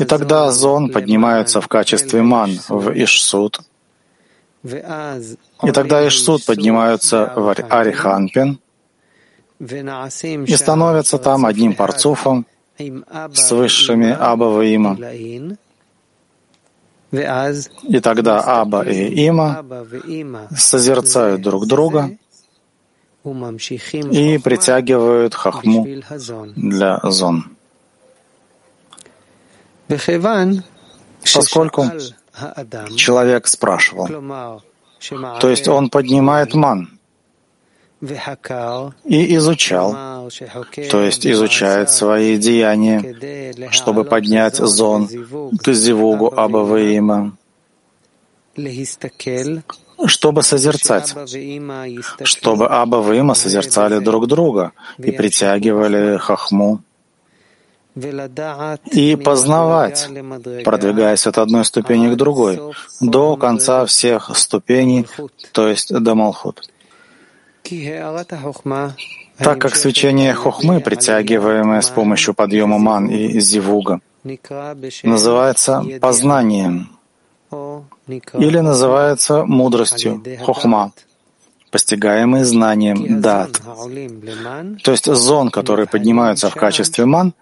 И 0.00 0.04
тогда 0.06 0.50
зон 0.50 0.90
поднимается 0.90 1.60
в 1.60 1.68
качестве 1.68 2.22
ман 2.22 2.58
в 2.68 2.90
Ишсуд. 2.90 3.60
И 4.64 5.72
тогда 5.72 6.08
Ишсуд 6.08 6.46
поднимаются 6.46 7.32
в 7.36 7.54
Ариханпин. 7.70 8.58
И 9.60 10.56
становятся 10.56 11.18
там 11.18 11.44
одним 11.44 11.74
парцуфом 11.74 12.46
с 12.78 13.52
высшими 13.52 14.10
Абава 14.10 14.62
и 17.12 18.00
тогда 18.00 18.40
Аба 18.40 18.82
и 18.82 19.26
Има 19.26 19.64
созерцают 20.56 21.40
друг 21.40 21.66
друга 21.66 22.10
и 23.24 24.38
притягивают 24.38 25.34
хахму 25.34 25.86
для 26.56 27.00
зон. 27.04 27.56
Поскольку 31.34 31.84
человек 32.96 33.46
спрашивал, 33.46 34.08
то 35.40 35.48
есть 35.48 35.68
он 35.68 35.90
поднимает 35.90 36.54
ман, 36.54 36.95
и 38.02 39.36
изучал, 39.36 39.92
то 40.90 41.00
есть 41.00 41.26
изучает 41.26 41.90
свои 41.90 42.36
деяния, 42.36 43.70
чтобы 43.70 44.04
поднять 44.04 44.56
зон 44.56 45.08
к 45.62 45.72
зивугу 45.72 46.32
Абаваима, 46.36 47.36
чтобы 50.06 50.42
созерцать, 50.42 51.14
чтобы 52.22 52.68
Абаваима 52.68 53.34
созерцали 53.34 53.98
друг 53.98 54.26
друга 54.26 54.72
и 54.98 55.10
притягивали 55.10 56.18
хахму, 56.18 56.82
и 58.92 59.16
познавать, 59.16 60.10
продвигаясь 60.64 61.26
от 61.26 61.38
одной 61.38 61.64
ступени 61.64 62.12
к 62.12 62.16
другой, 62.16 62.60
до 63.00 63.36
конца 63.36 63.86
всех 63.86 64.36
ступеней, 64.36 65.06
то 65.52 65.66
есть 65.66 65.94
до 65.94 66.14
Малхут. 66.14 66.68
Так 69.38 69.58
как 69.58 69.76
свечение 69.76 70.32
хохмы, 70.32 70.80
притягиваемое 70.80 71.80
с 71.80 71.90
помощью 71.90 72.34
подъема 72.34 72.78
ман 72.78 73.08
и 73.08 73.40
зивуга, 73.40 74.00
называется 75.02 75.84
познанием 76.00 76.88
или 78.38 78.60
называется 78.60 79.44
мудростью 79.44 80.22
хохма, 80.42 80.92
постигаемый 81.70 82.44
знанием 82.44 83.20
дат. 83.20 83.60
То 84.82 84.92
есть 84.92 85.06
зон, 85.06 85.50
которые 85.50 85.86
поднимаются 85.86 86.48
в 86.48 86.54
качестве 86.54 87.04
ман, 87.04 87.34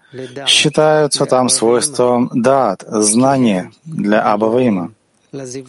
считаются 0.46 1.26
там 1.26 1.48
свойством 1.48 2.30
дат, 2.34 2.84
знания 2.88 3.70
для 3.84 4.22
Абаваима 4.22 4.92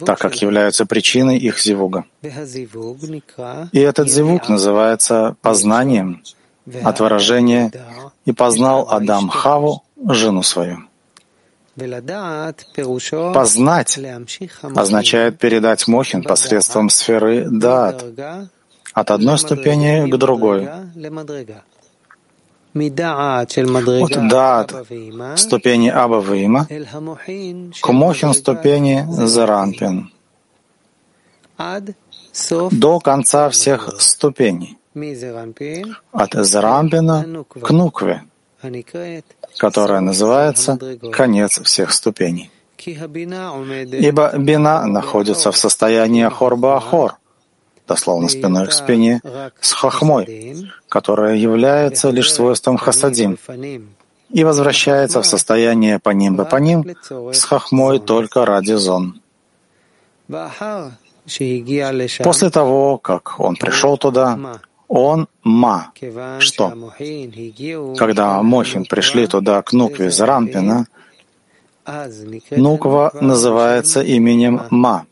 так 0.04 0.18
как 0.18 0.42
являются 0.42 0.86
причиной 0.86 1.38
их 1.38 1.60
зивуга. 1.60 2.04
И 3.72 3.78
этот 3.78 4.08
зивуг 4.10 4.48
называется 4.48 5.36
познанием 5.42 6.22
от 6.82 7.00
выражения 7.00 7.72
«И 8.24 8.32
познал 8.32 8.88
Адам 8.90 9.28
Хаву, 9.28 9.84
жену 10.08 10.42
свою». 10.42 10.78
Познать 13.34 14.00
означает 14.62 15.38
передать 15.38 15.86
Мохин 15.86 16.22
посредством 16.22 16.88
сферы 16.88 17.46
Даат 17.50 18.04
от 18.94 19.10
одной 19.10 19.38
ступени 19.38 20.10
к 20.10 20.16
другой, 20.16 20.68
от 22.76 24.28
Даат 24.28 24.74
ступени 25.36 25.88
Аба 25.88 26.20
Вима 26.20 26.66
к 27.80 27.92
Мохин 27.92 28.34
ступени 28.34 29.06
Заранпин. 29.08 30.10
До 32.70 33.00
конца 33.00 33.48
всех 33.48 34.00
ступеней, 34.00 34.76
от 36.12 36.32
Зарампина 36.34 37.44
к 37.48 37.70
Нукве, 37.70 38.22
которая 39.56 40.00
называется 40.00 40.78
конец 41.12 41.60
всех 41.62 41.92
ступеней. 41.92 42.50
Ибо 42.78 44.32
бина 44.36 44.86
находится 44.86 45.50
в 45.50 45.56
состоянии 45.56 46.24
Ахор-Баахор, 46.24 47.16
дословно 47.86 48.28
спиной 48.28 48.66
к 48.66 48.72
спине, 48.72 49.20
с 49.60 49.72
хахмой, 49.72 50.70
которая 50.88 51.36
является 51.36 52.10
лишь 52.10 52.32
свойством 52.32 52.76
хасадим, 52.76 53.38
и 54.30 54.44
возвращается 54.44 55.22
в 55.22 55.26
состояние 55.26 55.98
по 55.98 56.10
ним 56.10 56.36
бы 56.36 56.44
по 56.44 56.56
ним 56.56 56.84
с 57.32 57.44
хахмой 57.44 58.00
только 58.00 58.44
ради 58.44 58.72
зон. 58.72 59.20
После 62.22 62.50
того, 62.50 62.98
как 62.98 63.40
он 63.40 63.56
пришел 63.56 63.96
туда, 63.96 64.60
он 64.88 65.28
ма. 65.42 65.92
Что? 66.38 66.92
Когда 67.96 68.42
Мохин 68.42 68.84
пришли 68.84 69.26
туда 69.26 69.62
к 69.62 69.72
Нукве 69.72 70.10
Зарампина, 70.10 70.86
Нуква 72.50 73.12
называется 73.20 74.02
именем 74.02 74.62
Ма. 74.70 75.06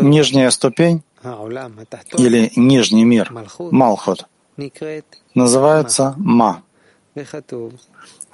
Нижняя 0.00 0.50
ступень 0.50 1.02
или 2.18 2.52
нижний 2.56 3.04
мир, 3.04 3.32
Малхут, 3.58 4.26
называется 5.34 6.14
Ма. 6.16 6.62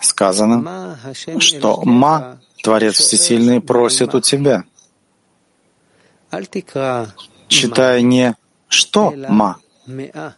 Сказано, 0.01 0.97
что 1.39 1.83
Ма, 1.85 2.41
Творец 2.63 2.97
Всесильный, 2.99 3.61
просит 3.61 4.15
у 4.15 4.21
тебя. 4.21 4.65
Читай 7.49 8.03
не 8.03 8.35
«что 8.69 9.13
Ма», 9.29 9.57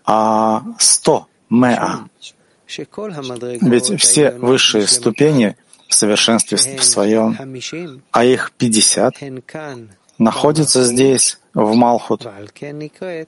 а 0.04 0.62
«сто 0.78 1.26
Меа». 1.50 2.08
Ведь 2.68 4.00
все 4.00 4.30
высшие 4.30 4.86
ступени 4.86 5.56
в 5.88 5.94
совершенстве 5.94 6.56
в 6.56 6.84
своем, 6.84 7.36
а 8.12 8.24
их 8.24 8.52
50, 8.56 9.14
находятся 10.20 10.84
здесь, 10.84 11.38
в 11.54 11.74
Малхут, 11.74 12.26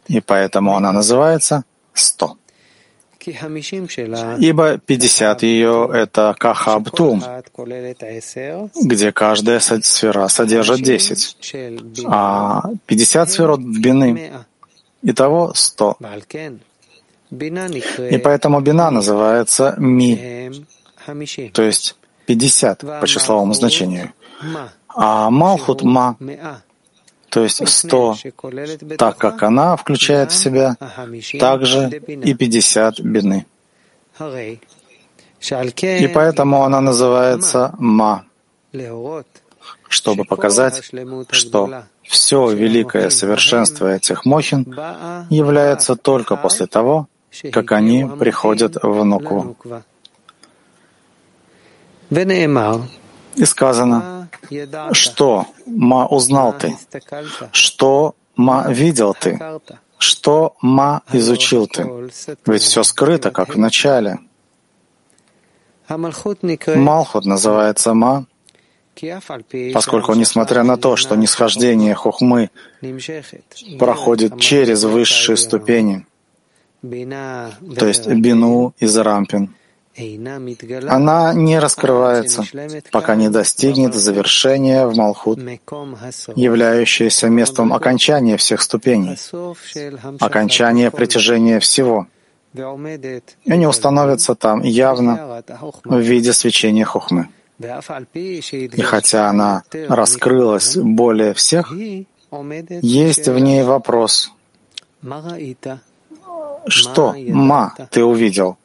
и 0.08 0.20
поэтому 0.20 0.76
она 0.76 0.92
называется 0.92 1.64
100. 1.94 2.36
Ибо 4.38 4.78
50 4.78 5.42
ее— 5.42 5.90
это 5.92 6.34
Кахабтум, 6.38 7.22
где 8.74 9.12
каждая 9.12 9.60
сфера 9.60 10.28
содержит 10.28 10.82
10, 10.82 11.36
а 12.06 12.62
50 12.86 13.30
сферот 13.30 13.60
Бины— 13.60 14.32
итого 15.02 15.52
100. 15.54 15.96
И 18.10 18.18
поэтому 18.18 18.60
Бина 18.60 18.90
называется 18.90 19.74
Ми, 19.78 20.64
то 21.52 21.62
есть 21.62 21.96
50 22.26 23.00
по 23.00 23.06
числовому 23.06 23.54
значению, 23.54 24.12
а 24.88 25.30
Малхут— 25.30 25.82
Ма, 25.84 26.16
то 27.32 27.42
есть 27.44 27.66
100, 27.66 28.16
так 28.98 29.16
как 29.16 29.42
она 29.42 29.74
включает 29.76 30.32
в 30.32 30.34
себя 30.34 30.76
также 31.40 31.88
и 31.88 32.34
50 32.34 33.00
бины. 33.00 33.46
И 35.80 36.08
поэтому 36.12 36.62
она 36.62 36.82
называется 36.82 37.74
Ма, 37.78 38.26
чтобы 39.88 40.24
показать, 40.24 40.92
что 41.30 41.84
все 42.02 42.50
великое 42.50 43.08
совершенство 43.08 43.86
этих 43.86 44.26
мохин 44.26 44.66
является 45.30 45.96
только 45.96 46.36
после 46.36 46.66
того, 46.66 47.08
как 47.50 47.72
они 47.72 48.06
приходят 48.18 48.76
в 48.82 49.04
Нукву. 49.04 49.56
И 53.34 53.44
сказано, 53.46 54.21
что 54.92 55.46
ма 55.66 56.06
узнал 56.06 56.56
ты, 56.58 56.76
что 57.52 58.14
ма 58.36 58.66
видел 58.68 59.14
ты, 59.14 59.38
что 59.98 60.54
ма 60.60 61.02
изучил 61.12 61.66
ты. 61.66 61.88
Ведь 62.46 62.62
все 62.62 62.82
скрыто, 62.82 63.30
как 63.30 63.54
в 63.54 63.58
начале. 63.58 64.18
Малхут 65.88 67.24
называется 67.24 67.94
ма, 67.94 68.26
поскольку, 69.72 70.14
несмотря 70.14 70.62
на 70.62 70.76
то, 70.76 70.96
что 70.96 71.16
нисхождение 71.16 71.94
хухмы 71.94 72.50
проходит 73.78 74.38
через 74.40 74.84
высшие 74.84 75.36
ступени, 75.36 76.06
то 76.82 77.86
есть 77.86 78.06
бину 78.08 78.74
и 78.78 78.86
зарампин, 78.86 79.54
она 80.88 81.34
не 81.34 81.58
раскрывается, 81.58 82.44
пока 82.90 83.14
не 83.14 83.28
достигнет 83.28 83.94
завершения 83.94 84.86
в 84.86 84.96
Малхут, 84.96 85.38
являющееся 86.34 87.28
местом 87.28 87.72
окончания 87.74 88.36
всех 88.38 88.62
ступеней, 88.62 89.18
окончания 90.18 90.90
притяжения 90.90 91.60
всего, 91.60 92.06
и 92.54 93.56
не 93.56 93.66
установится 93.66 94.34
там 94.34 94.62
явно 94.62 95.42
в 95.84 95.98
виде 95.98 96.32
свечения 96.32 96.84
хухмы. 96.84 97.28
И 97.58 98.80
хотя 98.80 99.28
она 99.28 99.62
раскрылась 99.88 100.76
более 100.76 101.34
всех, 101.34 101.72
есть 101.72 103.28
в 103.28 103.38
ней 103.38 103.62
вопрос. 103.62 104.32
Что, 106.66 107.14
ма, 107.28 107.74
ты 107.90 108.04
увидел? 108.04 108.56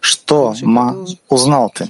Что, 0.00 0.54
ма, 0.62 1.06
узнал 1.28 1.70
ты? 1.74 1.88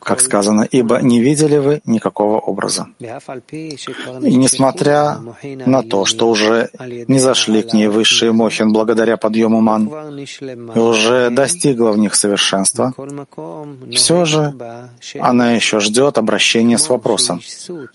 Как 0.00 0.20
сказано, 0.20 0.62
ибо 0.70 1.00
не 1.02 1.20
видели 1.20 1.58
вы 1.58 1.80
никакого 1.84 2.38
образа. 2.38 2.86
И 2.98 4.36
несмотря 4.36 5.18
на 5.66 5.82
то, 5.82 6.04
что 6.04 6.28
уже 6.28 6.70
не 7.08 7.18
зашли 7.18 7.62
к 7.62 7.72
ней 7.72 7.88
высшие 7.88 8.32
мохин 8.32 8.72
благодаря 8.72 9.16
подъему 9.16 9.60
ман, 9.60 9.90
и 10.74 10.78
уже 10.78 11.30
достигла 11.30 11.92
в 11.92 11.98
них 11.98 12.14
совершенства, 12.14 12.94
все 13.92 14.24
же 14.24 14.54
она 15.18 15.52
еще 15.52 15.80
ждет 15.80 16.18
обращения 16.18 16.78
с 16.78 16.88
вопросом, 16.88 17.40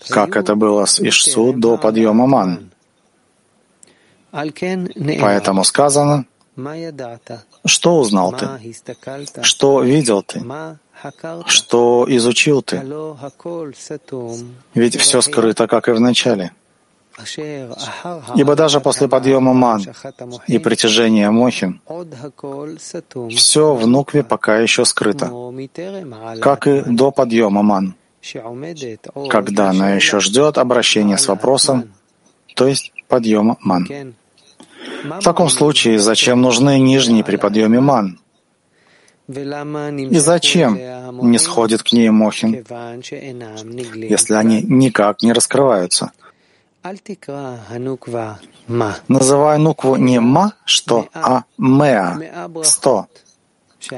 как 0.08 0.36
это 0.36 0.54
было 0.54 0.84
с 0.84 1.00
Ишсу 1.00 1.52
до 1.52 1.76
подъема 1.76 2.26
ман. 2.26 2.70
Поэтому 4.32 5.64
сказано, 5.64 6.24
что 7.64 7.98
узнал 7.98 8.32
ты? 8.32 8.48
Что 9.42 9.82
видел 9.82 10.22
ты? 10.22 10.42
Что 11.46 12.06
изучил 12.08 12.62
ты? 12.62 12.82
Ведь 14.74 14.96
все 15.00 15.20
скрыто, 15.20 15.66
как 15.66 15.88
и 15.88 15.92
в 15.92 16.00
начале. 16.00 16.52
Ибо 18.36 18.56
даже 18.56 18.80
после 18.80 19.08
подъема 19.08 19.52
ман 19.52 19.84
и 20.46 20.58
притяжения 20.58 21.30
мохин, 21.30 21.80
все 23.30 23.74
в 23.74 23.86
нукве 23.86 24.22
пока 24.22 24.58
еще 24.58 24.84
скрыто, 24.84 25.30
как 26.40 26.66
и 26.66 26.82
до 26.86 27.10
подъема 27.10 27.62
ман, 27.62 27.94
когда 29.30 29.70
она 29.70 29.92
еще 29.92 30.20
ждет 30.20 30.56
обращения 30.56 31.18
с 31.18 31.28
вопросом, 31.28 31.92
то 32.54 32.66
есть 32.66 32.92
подъема 33.08 33.56
ман. 33.60 33.86
В 35.04 35.22
таком 35.22 35.48
случае, 35.48 35.98
зачем 35.98 36.40
нужны 36.40 36.78
нижние 36.78 37.24
при 37.24 37.36
подъеме 37.36 37.80
ман? 37.80 38.18
И 39.28 40.18
зачем 40.18 40.78
не 41.22 41.38
сходит 41.38 41.82
к 41.82 41.92
ней 41.92 42.10
Мохин, 42.10 42.64
если 44.08 44.34
они 44.34 44.62
никак 44.62 45.22
не 45.22 45.32
раскрываются? 45.32 46.10
Называй 49.08 49.58
нукву 49.58 49.96
не 49.96 50.20
ма, 50.20 50.54
что, 50.64 51.08
а 51.14 51.44
меа, 51.56 52.50
сто. 52.64 53.06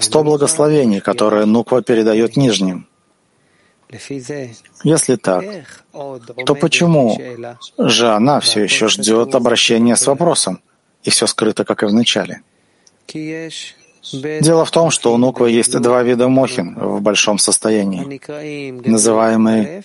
Сто 0.00 0.22
благословений, 0.22 1.00
которые 1.00 1.46
нуква 1.46 1.82
передает 1.82 2.36
нижним. 2.36 2.86
Если 4.82 5.16
так, 5.16 5.44
то 5.92 6.54
почему 6.54 7.18
же 7.78 8.08
она 8.08 8.40
все 8.40 8.62
еще 8.62 8.88
ждет 8.88 9.34
обращения 9.34 9.96
с 9.96 10.06
вопросом? 10.06 10.60
И 11.04 11.10
все 11.10 11.26
скрыто, 11.26 11.64
как 11.64 11.82
и 11.82 11.86
в 11.86 11.92
начале. 11.92 12.40
Дело 14.40 14.64
в 14.64 14.70
том, 14.70 14.90
что 14.90 15.14
у 15.14 15.16
Нуквы 15.16 15.50
есть 15.50 15.78
два 15.80 16.02
вида 16.02 16.28
мохин 16.28 16.74
в 16.74 17.00
большом 17.00 17.38
состоянии, 17.38 18.20
называемые 18.88 19.84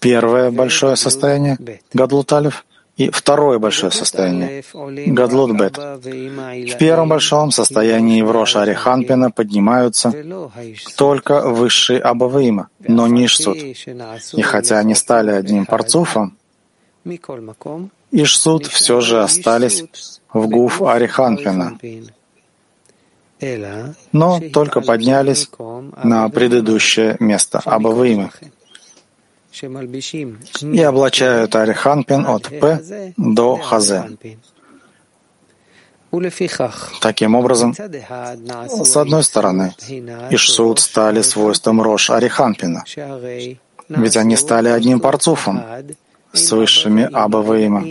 первое 0.00 0.50
большое 0.50 0.96
состояние, 0.96 1.58
Гадлуталев, 1.92 2.64
и 2.96 3.10
второе 3.10 3.58
большое 3.58 3.92
состояние, 3.92 4.64
Гадлутбет. 4.72 5.76
В 5.76 6.78
первом 6.78 7.08
большом 7.10 7.50
состоянии 7.50 8.22
в 8.22 8.30
Роша 8.30 8.62
Ариханпина 8.62 9.30
поднимаются 9.30 10.14
только 10.96 11.42
высшие 11.48 12.00
Абаваима, 12.00 12.68
но 12.78 13.06
не 13.06 13.26
Ишсуд. 13.26 13.58
И 13.58 14.42
хотя 14.42 14.78
они 14.78 14.94
стали 14.94 15.30
одним 15.30 15.66
парцуфом, 15.66 16.38
Ишсуд 18.22 18.66
все 18.66 19.02
же 19.02 19.22
остались 19.22 19.84
в 20.32 20.48
Гуф 20.48 20.80
Ариханпина, 20.80 21.78
но 24.12 24.40
только 24.52 24.80
поднялись 24.80 25.50
на 26.02 26.28
предыдущее 26.30 27.16
место 27.20 27.60
Абавыимы 27.62 28.30
и 30.62 30.82
облачают 30.82 31.54
Ариханпин 31.54 32.26
от 32.26 32.44
П 32.60 33.12
до 33.18 33.56
Хазе. 33.56 34.04
Таким 37.02 37.34
образом, 37.34 37.74
с 37.74 38.96
одной 38.96 39.24
стороны, 39.24 39.74
Ишсуд 40.30 40.78
стали 40.78 41.20
свойством 41.20 41.82
Рош 41.82 42.08
Ариханпина, 42.08 42.82
ведь 43.90 44.16
они 44.16 44.36
стали 44.36 44.68
одним 44.68 45.00
парцуфом, 45.00 45.62
с 46.36 46.52
высшими 46.52 47.08
Абаваима, 47.12 47.84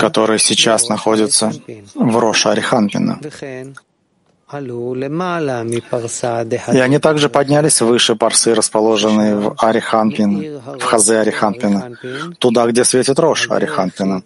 которые 0.00 0.38
сейчас 0.38 0.88
находятся 0.88 1.52
в 1.94 2.18
Роша 2.18 2.52
Ариханпина. 2.52 3.20
И 6.72 6.78
они 6.78 6.98
также 7.00 7.28
поднялись 7.28 7.80
выше 7.80 8.14
парсы, 8.14 8.54
расположенные 8.54 9.34
в 9.34 9.54
Ариханпин, 9.58 10.60
в 10.78 10.82
Хазе 10.82 11.18
Ариханпина, 11.18 11.98
туда, 12.38 12.66
где 12.68 12.84
светит 12.84 13.18
Рош 13.18 13.50
Ариханпина, 13.50 14.22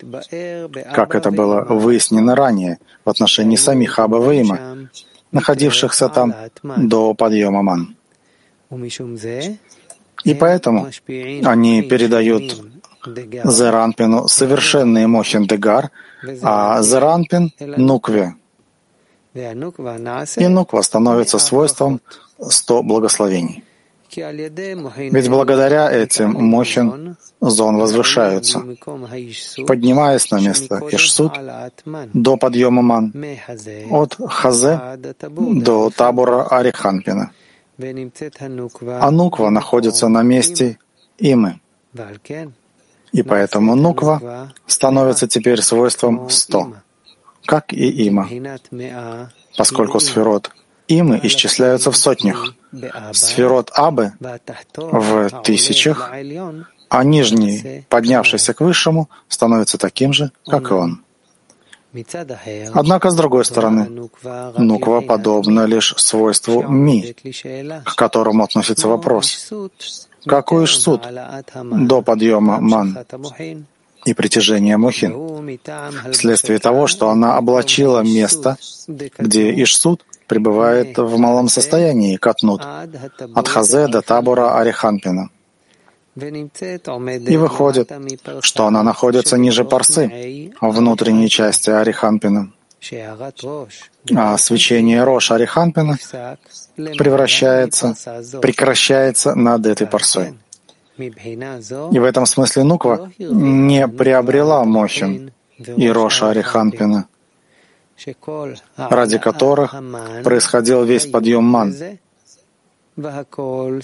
как 0.93 1.15
это 1.15 1.31
было 1.31 1.65
выяснено 1.65 2.35
ранее 2.37 2.79
в 3.05 3.09
отношении 3.09 3.57
самих 3.57 3.99
Абаваима, 3.99 4.91
находившихся 5.33 6.11
там 6.11 6.35
до 6.77 7.15
подъема 7.15 7.63
Ман. 7.63 7.97
И 10.25 10.35
поэтому 10.35 10.89
они 11.45 11.83
передают 11.83 12.63
Зеранпину 13.45 14.29
совершенный 14.29 15.07
Мохин 15.07 15.47
Дегар, 15.47 15.91
а 16.43 16.83
Зеранпин— 16.83 17.53
Нукве. 17.61 18.35
И 19.35 20.49
Нуква 20.49 20.83
становится 20.83 21.39
свойством 21.39 22.01
сто 22.49 22.83
благословений. 22.83 23.65
Ведь 24.17 25.29
благодаря 25.29 25.91
этим 25.91 26.33
Мохин 26.33 27.17
зон 27.41 27.77
возвышаются, 27.77 28.61
поднимаясь 29.67 30.31
на 30.33 30.41
место 30.41 30.81
Ишсуд 30.91 31.33
до 32.13 32.37
подъема 32.37 32.83
Ман, 32.83 33.15
от 33.91 34.17
Хазе 34.29 34.81
до 35.39 35.91
табора 35.91 36.43
Ариханпина. 36.43 37.31
А 39.01 39.11
Нуква 39.11 39.51
находится 39.51 40.09
на 40.09 40.23
месте 40.23 40.79
Имы. 41.19 41.61
И 43.13 43.23
поэтому 43.23 43.75
Нуква 43.75 44.53
становится 44.67 45.27
теперь 45.27 45.61
свойством 45.63 46.31
сто, 46.31 46.75
как 47.45 47.73
и 47.73 48.07
Има, 48.07 48.29
поскольку 49.57 50.01
сферот 50.01 50.51
Имы 50.89 51.21
исчисляются 51.23 51.91
в 51.91 51.97
сотнях, 51.97 52.55
сферот 53.13 53.71
Абы 53.75 54.13
в 54.77 55.43
тысячах, 55.43 56.13
а 56.89 57.05
нижний, 57.05 57.85
поднявшийся 57.89 58.55
к 58.55 58.61
высшему, 58.61 59.09
становится 59.29 59.79
таким 59.79 60.13
же, 60.13 60.33
как 60.47 60.71
и 60.71 60.75
он. 60.75 61.05
Однако, 62.73 63.11
с 63.11 63.17
другой 63.17 63.45
стороны, 63.45 64.09
нуква 64.59 65.01
подобна 65.01 65.67
лишь 65.67 65.95
свойству 65.97 66.63
ми, 66.63 67.15
к 67.85 67.97
которому 67.97 68.45
относится 68.45 68.89
вопрос. 68.89 69.51
Какой 70.27 70.65
Ишсуд 70.65 71.03
до 71.89 72.03
подъема 72.03 72.61
ман 72.61 72.99
и 74.05 74.15
притяжения 74.15 74.77
мухин, 74.77 75.59
вследствие 76.13 76.59
того, 76.59 76.87
что 76.87 77.11
она 77.11 77.37
облачила 77.37 78.01
место, 78.01 78.57
где 79.19 79.51
Ишсуд 79.63 80.05
пребывает 80.27 80.97
в 80.97 81.19
малом 81.19 81.49
состоянии, 81.49 82.17
катнут, 82.17 82.63
от 83.35 83.49
Хазе 83.49 83.89
до 83.89 84.01
табора 84.01 84.59
Ариханпина. 84.59 85.31
И 86.17 87.37
выходит, 87.37 87.93
что 88.43 88.67
она 88.67 88.83
находится 88.83 89.39
ниже 89.39 89.65
Парсы, 89.65 90.51
внутренней 90.61 91.29
части 91.29 91.71
Ариханпина. 91.71 92.53
А 94.17 94.39
свечение 94.39 95.05
Рош 95.05 95.31
Ариханпина 95.31 95.97
превращается, 96.77 97.95
прекращается 98.41 99.35
над 99.35 99.67
этой 99.67 99.87
Парсой. 99.87 100.35
И 100.99 101.99
в 101.99 102.05
этом 102.05 102.27
смысле 102.27 102.65
Нуква 102.65 103.13
не 103.19 103.87
приобрела 103.87 104.65
Мохин 104.65 105.33
и 105.59 105.89
Роша 105.89 106.31
Ариханпина, 106.31 107.07
ради 108.77 109.19
которых 109.19 109.75
происходил 110.25 110.85
весь 110.85 111.07
подъем 111.07 111.45
ман, 111.45 111.75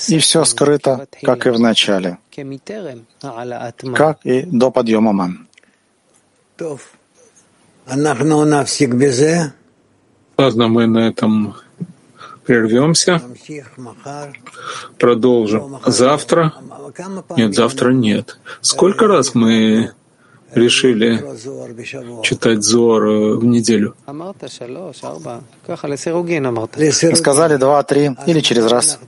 и 0.09 0.19
все 0.19 0.45
скрыто, 0.45 1.07
как 1.23 1.47
и 1.47 1.51
в 1.51 1.61
начале, 1.61 2.19
как 3.95 4.19
и 4.25 4.43
до 4.43 4.71
подъема 4.71 5.13
ман. 5.13 5.49
Ладно, 10.39 10.69
мы 10.69 10.87
на 10.87 11.09
этом 11.09 11.55
прервемся, 12.45 13.23
продолжим. 14.99 15.79
Завтра. 15.87 16.53
Нет, 17.37 17.55
завтра 17.55 17.93
нет. 17.93 18.39
Сколько 18.61 19.07
раз 19.07 19.35
мы 19.35 19.93
решили 20.55 21.23
читать 22.23 22.63
Зор 22.63 23.05
в 23.37 23.45
неделю? 23.45 23.95
Сказали 27.15 27.57
два, 27.57 27.83
три 27.83 28.11
или 28.27 28.41
через 28.41 28.67
раз. 28.67 28.99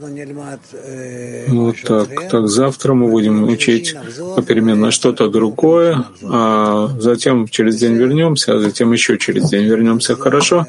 Вот 1.48 1.76
так. 1.84 2.08
Так, 2.30 2.48
завтра 2.48 2.94
мы 2.94 3.08
будем 3.08 3.44
учить 3.44 3.96
попеременно 4.36 4.90
что-то 4.90 5.28
другое, 5.28 6.04
а 6.22 6.88
затем 6.98 7.48
через 7.48 7.76
день 7.76 7.94
вернемся, 7.94 8.54
а 8.54 8.58
затем 8.58 8.92
еще 8.92 9.18
через 9.18 9.48
день 9.50 9.64
вернемся. 9.64 10.16
Хорошо? 10.16 10.66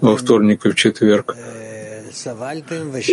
Во 0.00 0.16
вторник 0.16 0.66
и 0.66 0.70
в 0.70 0.74
четверг. 0.74 1.36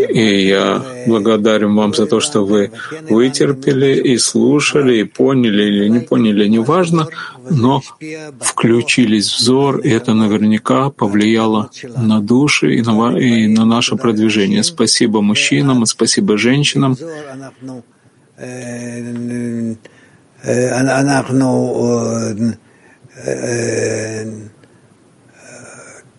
И 0.08 0.46
я 0.46 0.82
благодарен 1.06 1.74
вам 1.74 1.94
за 1.94 2.06
то, 2.06 2.20
что 2.20 2.44
вы 2.44 2.70
вытерпели 3.10 4.00
и 4.12 4.18
слушали, 4.18 5.00
и 5.00 5.04
поняли 5.04 5.62
или 5.64 5.88
не 5.88 6.00
поняли, 6.00 6.46
неважно, 6.48 7.08
но 7.50 7.82
включились 8.40 9.32
в 9.32 9.38
взор, 9.38 9.78
и 9.78 9.90
это 9.90 10.14
наверняка 10.14 10.90
повлияло 10.90 11.70
на 11.96 12.20
души 12.20 12.74
и 12.76 12.82
на, 12.82 13.18
и 13.18 13.48
на 13.48 13.64
наше 13.64 13.96
продвижение. 13.96 14.62
Спасибо 14.62 15.20
мужчинам 15.20 15.82
и 15.82 15.86
спасибо 15.86 16.38
женщинам. 16.38 16.96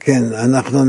כן, 0.06 0.34
אנחנו 0.34 0.84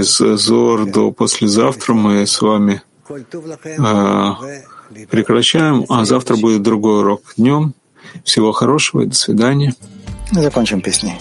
из 0.00 0.16
Зор 0.18 0.86
до 0.86 1.10
послезавтра 1.10 1.94
мы 1.94 2.26
с 2.26 2.40
вами 2.40 2.82
э, 3.08 4.32
прекращаем, 5.10 5.84
а 5.88 6.04
завтра 6.04 6.36
будет 6.36 6.62
другой 6.62 7.00
урок 7.00 7.22
днем. 7.36 7.74
Всего 8.24 8.52
хорошего 8.52 9.02
и 9.02 9.06
до 9.06 9.14
свидания. 9.14 9.74
Закончим 10.32 10.80
песней. 10.80 11.18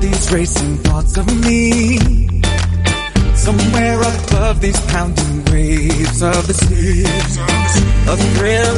These 0.00 0.32
racing 0.32 0.78
thoughts 0.78 1.18
of 1.18 1.26
me 1.44 2.39
Somewhere 3.50 4.00
above 4.00 4.60
these 4.60 4.80
pounding 4.92 5.44
waves 5.46 6.22
of 6.22 6.46
the 6.46 6.54
sea. 6.54 7.02
A 7.02 8.12
of 8.12 8.20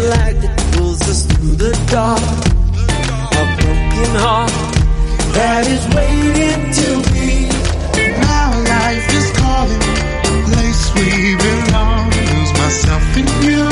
light 0.08 0.40
that 0.40 0.56
pulls 0.72 1.02
us 1.02 1.26
through 1.26 1.56
the 1.56 1.72
dark. 1.92 2.22
A 3.36 3.44
broken 3.60 4.12
heart 4.24 4.50
that 5.36 5.68
is 5.68 5.84
waiting 5.92 6.72
to 6.80 6.88
be. 7.12 7.52
Now 8.16 8.48
life 8.64 9.08
is 9.12 9.28
calling, 9.36 9.84
the 10.24 10.40
place 10.48 10.82
we 10.96 11.36
belong. 11.36 12.08
Lose 12.32 12.52
myself 12.56 13.04
in 13.20 13.28
you. 13.44 13.68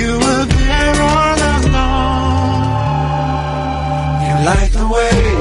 You 0.00 0.16
were 0.24 0.44
there 0.48 0.98
all 1.04 1.40
along. 1.60 2.64
You 4.24 4.34
light 4.48 4.72
the 4.72 4.88
way. 4.88 5.37